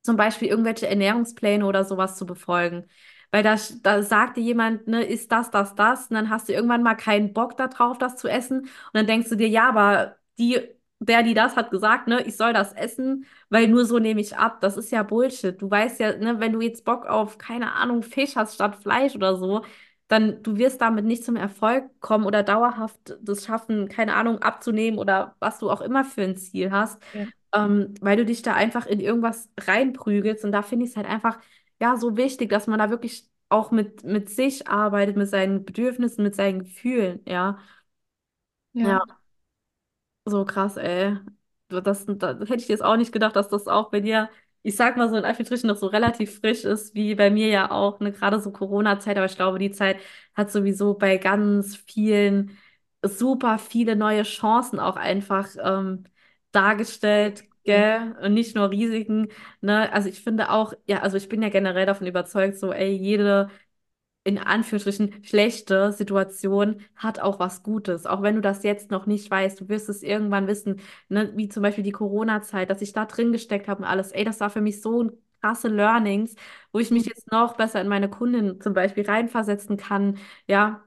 [0.02, 2.86] zum Beispiel irgendwelche Ernährungspläne oder sowas zu befolgen.
[3.30, 6.52] Weil da, da sagt dir jemand, ne, ist das, das, das, und dann hast du
[6.52, 8.60] irgendwann mal keinen Bock darauf, das zu essen.
[8.62, 10.58] Und dann denkst du dir, ja, aber die,
[11.01, 14.36] der, die das hat gesagt, ne, ich soll das essen, weil nur so nehme ich
[14.36, 14.61] ab.
[14.61, 15.61] Das ist ja Bullshit.
[15.61, 19.14] Du weißt ja, ne, wenn du jetzt Bock auf, keine Ahnung, Fisch hast statt Fleisch
[19.16, 19.62] oder so,
[20.09, 24.98] dann du wirst damit nicht zum Erfolg kommen oder dauerhaft das schaffen, keine Ahnung, abzunehmen
[24.98, 28.55] oder was du auch immer für ein Ziel hast ja, ähm, weil du dich da
[28.55, 30.44] einfach in irgendwas reinprügelst.
[30.44, 31.38] Und da finde ich es halt einfach,
[31.80, 36.22] ja, so wichtig, dass man da wirklich auch mit, mit sich arbeitet, mit seinen Bedürfnissen,
[36.24, 37.59] mit seinen Gefühlen, ja.
[38.72, 39.19] Ja, Ja,
[40.24, 41.16] so krass, ey.
[41.68, 44.28] Das, das hätte ich jetzt auch nicht gedacht, dass das auch bei dir,
[44.62, 47.70] ich sag mal so in Anführungsstrichen, noch so relativ frisch ist, wie bei mir ja
[47.70, 49.98] auch, ne, gerade so Corona-Zeit, aber ich glaube, die Zeit
[50.34, 52.56] hat sowieso bei ganz vielen
[53.02, 56.04] super viele neue Chancen auch einfach ähm,
[56.52, 58.16] dargestellt, gell?
[58.22, 59.28] Und nicht nur Risiken,
[59.60, 59.92] ne?
[59.92, 63.48] Also ich finde auch, ja, also ich bin ja generell davon überzeugt, so, ey, jede
[64.24, 68.06] in Anführungsstrichen schlechte Situation hat auch was Gutes.
[68.06, 71.32] Auch wenn du das jetzt noch nicht weißt, du wirst es irgendwann wissen, ne?
[71.36, 74.12] Wie zum Beispiel die Corona-Zeit, dass ich da drin gesteckt habe und alles.
[74.12, 75.10] Ey, das war für mich so
[75.40, 76.34] krasse Learnings,
[76.72, 80.18] wo ich mich jetzt noch besser in meine Kundin zum Beispiel reinversetzen kann.
[80.46, 80.84] Ja,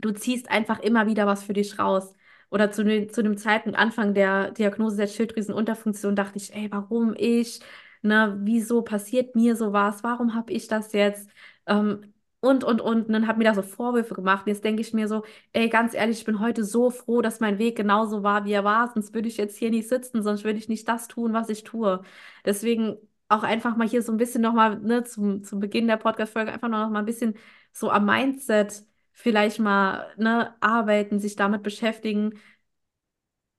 [0.00, 2.12] du ziehst einfach immer wieder was für dich raus.
[2.50, 7.14] Oder zu, dem- zu dem Zeitpunkt Anfang der Diagnose der Schilddrüsenunterfunktion dachte ich, ey, warum
[7.16, 7.60] ich?
[8.02, 10.02] Ne, wieso passiert mir sowas?
[10.02, 11.28] Warum habe ich das jetzt?
[11.66, 12.13] Ähm,
[12.44, 13.06] und, und, und.
[13.06, 14.46] Und dann habe mir da so Vorwürfe gemacht.
[14.46, 17.40] Und jetzt denke ich mir so, ey, ganz ehrlich, ich bin heute so froh, dass
[17.40, 18.90] mein Weg genauso war, wie er war.
[18.92, 21.64] Sonst würde ich jetzt hier nicht sitzen, sonst würde ich nicht das tun, was ich
[21.64, 22.02] tue.
[22.44, 22.96] Deswegen
[23.28, 26.68] auch einfach mal hier so ein bisschen nochmal, ne, zum, zum Beginn der Podcast-Folge einfach
[26.68, 27.34] noch mal ein bisschen
[27.72, 32.34] so am Mindset vielleicht mal, ne, arbeiten, sich damit beschäftigen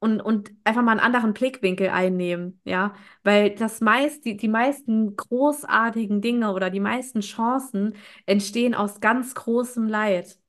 [0.05, 2.93] und, und einfach mal einen anderen Blickwinkel einnehmen, ja,
[3.23, 7.95] weil das meist, die, die meisten großartigen Dinge oder die meisten Chancen
[8.27, 10.39] entstehen aus ganz großem Leid.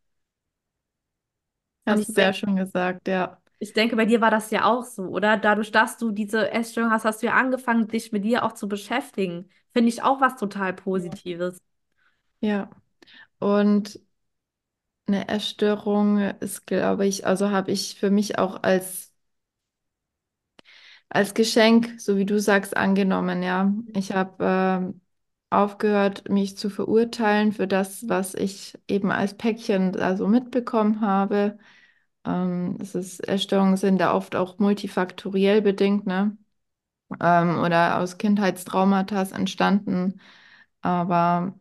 [1.87, 3.41] Hast du sehr schön gesagt, ja.
[3.59, 5.37] ich denke, bei dir war das ja auch so, oder?
[5.39, 8.69] Dadurch, dass du diese Essstörung hast, hast du ja angefangen, dich mit dir auch zu
[8.69, 9.49] beschäftigen.
[9.73, 11.59] Finde ich auch was total Positives.
[12.41, 12.71] Ja.
[13.41, 14.01] Und
[15.07, 19.13] eine Essstörung ist, glaube ich, also habe ich für mich auch als,
[21.09, 23.73] als Geschenk, so wie du sagst, angenommen, ja.
[23.95, 25.01] Ich habe ähm,
[25.51, 31.59] aufgehört, mich zu verurteilen für das, was ich eben als Päckchen also mitbekommen habe.
[32.27, 36.37] Ähm, es ist, Essstörungen sind da oft auch multifaktoriell bedingt, ne?
[37.23, 40.21] Ähm, oder aus Kindheitstraumata entstanden.
[40.83, 41.55] Aber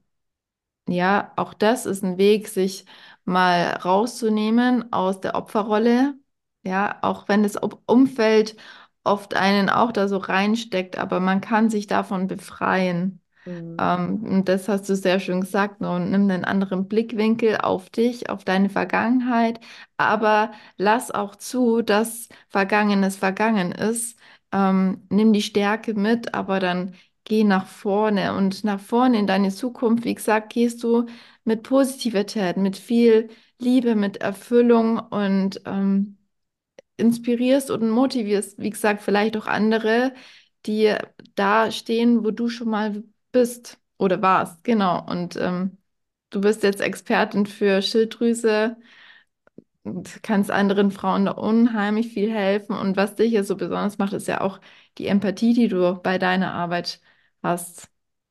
[0.87, 2.85] Ja, auch das ist ein Weg, sich
[3.23, 6.15] mal rauszunehmen aus der Opferrolle.
[6.63, 7.55] Ja, auch wenn das
[7.87, 8.55] Umfeld
[9.05, 13.21] oft einen auch da so reinsteckt, aber man kann sich davon befreien.
[13.45, 13.77] Mhm.
[13.79, 15.91] Ähm, und das hast du sehr schön gesagt, ne?
[15.91, 19.59] und nimm einen anderen Blickwinkel auf dich, auf deine Vergangenheit,
[19.97, 24.17] aber lass auch zu, dass Vergangenes vergangen ist.
[24.51, 26.95] Ähm, nimm die Stärke mit, aber dann
[27.25, 30.05] geh nach vorne und nach vorne in deine Zukunft.
[30.05, 31.05] Wie gesagt, gehst du
[31.43, 33.29] mit Positivität, mit viel
[33.59, 36.17] Liebe, mit Erfüllung und ähm,
[36.97, 40.13] inspirierst und motivierst, wie gesagt, vielleicht auch andere,
[40.65, 40.95] die
[41.35, 44.63] da stehen, wo du schon mal bist oder warst.
[44.63, 45.05] Genau.
[45.09, 45.77] Und ähm,
[46.29, 48.77] du bist jetzt Expertin für Schilddrüse
[49.83, 52.75] und kannst anderen Frauen da unheimlich viel helfen.
[52.75, 54.59] Und was dich ja so besonders macht, ist ja auch
[54.97, 57.01] die Empathie, die du bei deiner Arbeit
[57.43, 57.89] hast.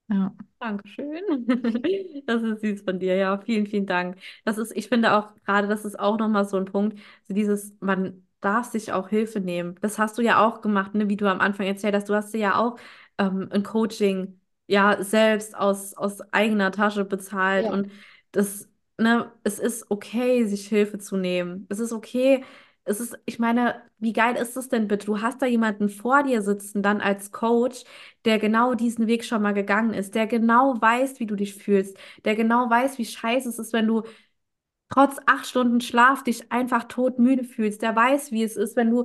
[0.08, 0.34] Ja.
[0.60, 1.20] Dankeschön.
[2.26, 3.16] Das ist süß von dir.
[3.16, 4.18] Ja, vielen, vielen Dank.
[4.44, 6.98] Das ist, ich finde auch gerade, das ist auch nochmal so ein Punkt,
[7.28, 9.76] so dieses, man darf sich auch Hilfe nehmen.
[9.80, 12.08] Das hast du ja auch gemacht, ne, wie du am Anfang erzählt hast.
[12.08, 12.78] Du hast dir ja auch
[13.18, 17.70] ähm, ein Coaching ja selbst aus, aus eigener Tasche bezahlt Ja.
[17.70, 17.90] und
[18.32, 18.68] das,
[18.98, 21.66] ne, es ist okay, sich Hilfe zu nehmen.
[21.70, 22.44] Es ist okay.
[22.86, 25.06] Es ist, ich meine, wie geil ist es denn bitte?
[25.06, 27.84] Du hast da jemanden vor dir sitzen, dann als Coach
[28.26, 31.96] der genau diesen Weg schon mal gegangen ist, der genau weiß, wie du dich fühlst,
[32.24, 34.02] der genau weiß, wie scheiße es ist, wenn du
[34.90, 39.04] trotz acht Stunden Schlaf dich einfach todmüde fühlst, der weiß, wie es ist, wenn du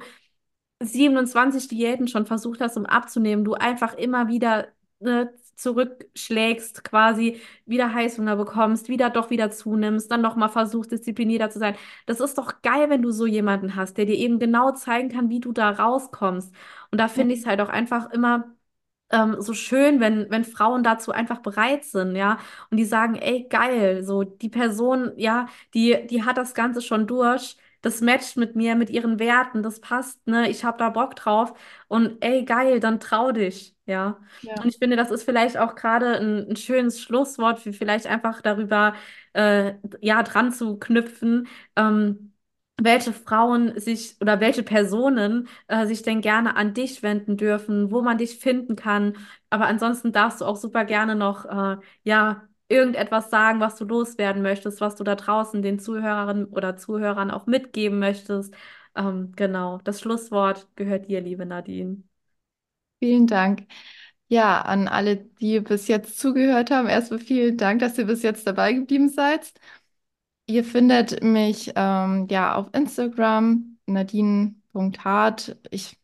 [0.81, 4.67] 27 Diäten schon versucht hast, um abzunehmen, du einfach immer wieder
[4.99, 11.59] ne, zurückschlägst, quasi wieder Heißhunger bekommst, wieder doch wieder zunimmst, dann nochmal versuchst, disziplinierter zu
[11.59, 11.75] sein.
[12.05, 15.29] Das ist doch geil, wenn du so jemanden hast, der dir eben genau zeigen kann,
[15.29, 16.53] wie du da rauskommst.
[16.91, 18.45] Und da finde ich es halt auch einfach immer
[19.11, 22.39] ähm, so schön, wenn, wenn Frauen dazu einfach bereit sind, ja,
[22.69, 27.07] und die sagen, ey, geil, so die Person, ja, die, die hat das Ganze schon
[27.07, 31.15] durch, das matcht mit mir, mit ihren Werten, das passt, ne, ich hab da Bock
[31.15, 31.53] drauf.
[31.87, 34.19] Und ey, geil, dann trau dich, ja.
[34.61, 34.69] Und Ja.
[34.69, 38.93] ich finde, das ist vielleicht auch gerade ein, ein schönes Schlusswort für vielleicht einfach darüber,
[39.33, 42.33] äh, ja, dran zu knüpfen, ähm,
[42.81, 48.01] welche Frauen sich oder welche Personen äh, sich denn gerne an dich wenden dürfen, wo
[48.01, 49.17] man dich finden kann.
[49.49, 54.41] Aber ansonsten darfst du auch super gerne noch, äh, ja, irgendetwas sagen, was du loswerden
[54.43, 58.53] möchtest, was du da draußen den Zuhörerinnen oder Zuhörern auch mitgeben möchtest.
[58.95, 62.03] Ähm, genau, das Schlusswort gehört dir, liebe Nadine.
[62.99, 63.65] Vielen Dank.
[64.27, 68.45] Ja, an alle, die bis jetzt zugehört haben, erstmal vielen Dank, dass ihr bis jetzt
[68.47, 69.53] dabei geblieben seid.
[70.49, 75.57] Ihr findet mich ähm, ja auf Instagram nadine.hart.
[75.69, 75.99] Ich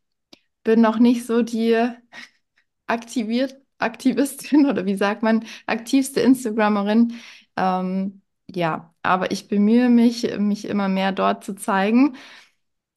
[0.63, 1.75] bin noch nicht so die
[2.87, 7.15] aktiviert, Aktivistin oder wie sagt man, aktivste Instagramerin.
[7.57, 12.15] Ähm, ja, aber ich bemühe mich, mich immer mehr dort zu zeigen.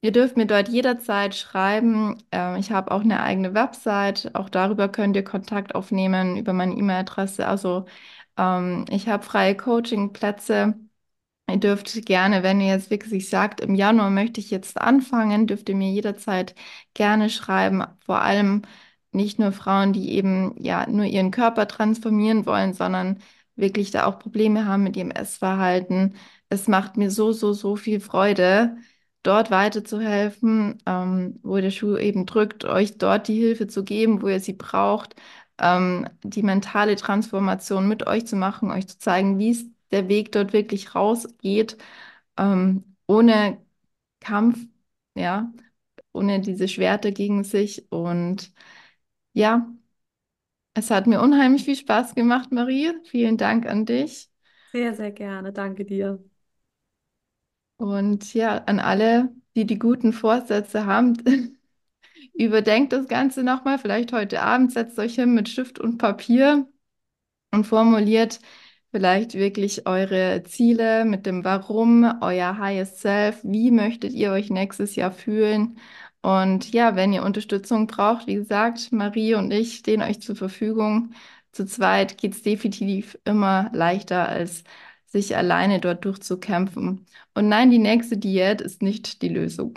[0.02, 2.18] Ihr dürft mir dort jederzeit schreiben.
[2.32, 4.30] Ähm, ich habe auch eine eigene Website.
[4.34, 7.46] Auch darüber könnt ihr Kontakt aufnehmen über meine E-Mail-Adresse.
[7.48, 7.86] Also
[8.38, 10.74] ähm, ich habe freie Coaching-Plätze.
[11.50, 15.68] Ihr dürft gerne, wenn ihr jetzt wirklich sagt, im Januar möchte ich jetzt anfangen, dürft
[15.70, 16.54] ihr mir jederzeit
[16.94, 17.82] gerne schreiben.
[18.04, 18.62] Vor allem
[19.12, 23.20] nicht nur Frauen, die eben ja nur ihren Körper transformieren wollen, sondern
[23.56, 26.16] wirklich da auch Probleme haben mit ihrem Essverhalten.
[26.50, 28.76] Es macht mir so, so, so viel Freude,
[29.22, 34.28] dort weiterzuhelfen, ähm, wo der Schuh eben drückt, euch dort die Hilfe zu geben, wo
[34.28, 35.16] ihr sie braucht,
[35.58, 40.32] ähm, die mentale Transformation mit euch zu machen, euch zu zeigen, wie es der Weg
[40.32, 41.76] dort wirklich rausgeht,
[42.38, 43.64] ähm, ohne
[44.20, 44.58] Kampf,
[45.16, 45.52] ja,
[46.12, 47.90] ohne diese Schwerter gegen sich.
[47.92, 48.52] Und
[49.34, 49.68] ja,
[50.74, 52.92] es hat mir unheimlich viel Spaß gemacht, Marie.
[53.04, 54.30] Vielen Dank an dich.
[54.72, 55.52] Sehr, sehr gerne.
[55.52, 56.22] Danke dir.
[57.76, 61.16] Und ja, an alle, die die guten Vorsätze haben,
[62.34, 63.78] überdenkt das Ganze nochmal.
[63.78, 66.68] Vielleicht heute Abend setzt euch hin mit Stift und Papier
[67.52, 68.40] und formuliert
[68.90, 73.40] vielleicht wirklich eure Ziele mit dem Warum, euer Highest Self.
[73.44, 75.78] Wie möchtet ihr euch nächstes Jahr fühlen?
[76.22, 81.12] Und ja, wenn ihr Unterstützung braucht, wie gesagt, Marie und ich stehen euch zur Verfügung.
[81.52, 84.64] Zu zweit geht es definitiv immer leichter, als
[85.06, 87.06] sich alleine dort durchzukämpfen.
[87.34, 89.74] Und nein, die nächste Diät ist nicht die Lösung.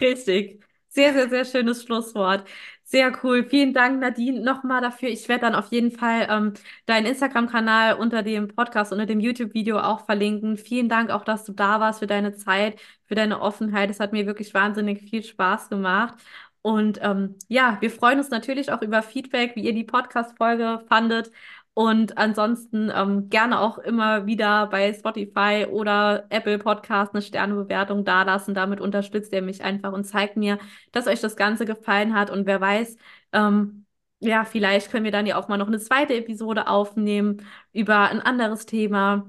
[0.00, 0.64] Richtig.
[0.88, 2.48] Sehr, sehr, sehr schönes Schlusswort.
[2.94, 3.42] Sehr cool.
[3.44, 5.08] Vielen Dank, Nadine, nochmal dafür.
[5.08, 6.52] Ich werde dann auf jeden Fall ähm,
[6.86, 10.56] deinen Instagram-Kanal unter dem Podcast, unter dem YouTube-Video auch verlinken.
[10.56, 13.90] Vielen Dank auch, dass du da warst für deine Zeit, für deine Offenheit.
[13.90, 16.14] Es hat mir wirklich wahnsinnig viel Spaß gemacht.
[16.62, 21.32] Und ähm, ja, wir freuen uns natürlich auch über Feedback, wie ihr die Podcast-Folge fandet.
[21.74, 28.54] Und ansonsten ähm, gerne auch immer wieder bei Spotify oder Apple Podcast eine Sternebewertung dalassen.
[28.54, 30.58] Damit unterstützt ihr mich einfach und zeigt mir,
[30.92, 32.30] dass euch das Ganze gefallen hat.
[32.30, 32.96] Und wer weiß,
[33.32, 33.86] ähm,
[34.20, 38.20] ja, vielleicht können wir dann ja auch mal noch eine zweite Episode aufnehmen über ein
[38.20, 39.28] anderes Thema.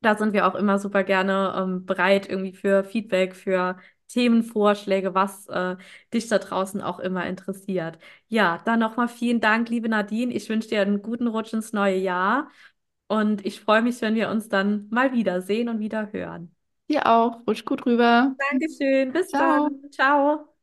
[0.00, 3.76] Da sind wir auch immer super gerne ähm, bereit irgendwie für Feedback, für
[4.08, 5.76] Themenvorschläge, was äh,
[6.12, 7.98] dich da draußen auch immer interessiert.
[8.28, 10.32] Ja, dann nochmal vielen Dank, liebe Nadine.
[10.34, 12.50] Ich wünsche dir einen guten Rutsch ins neue Jahr
[13.08, 16.54] und ich freue mich, wenn wir uns dann mal wiedersehen und wieder hören.
[16.88, 17.44] Dir auch.
[17.46, 18.36] Rutsch gut rüber.
[18.38, 19.62] Dankeschön, bis dann.
[19.62, 19.82] Ciao.
[19.90, 20.52] Ciao.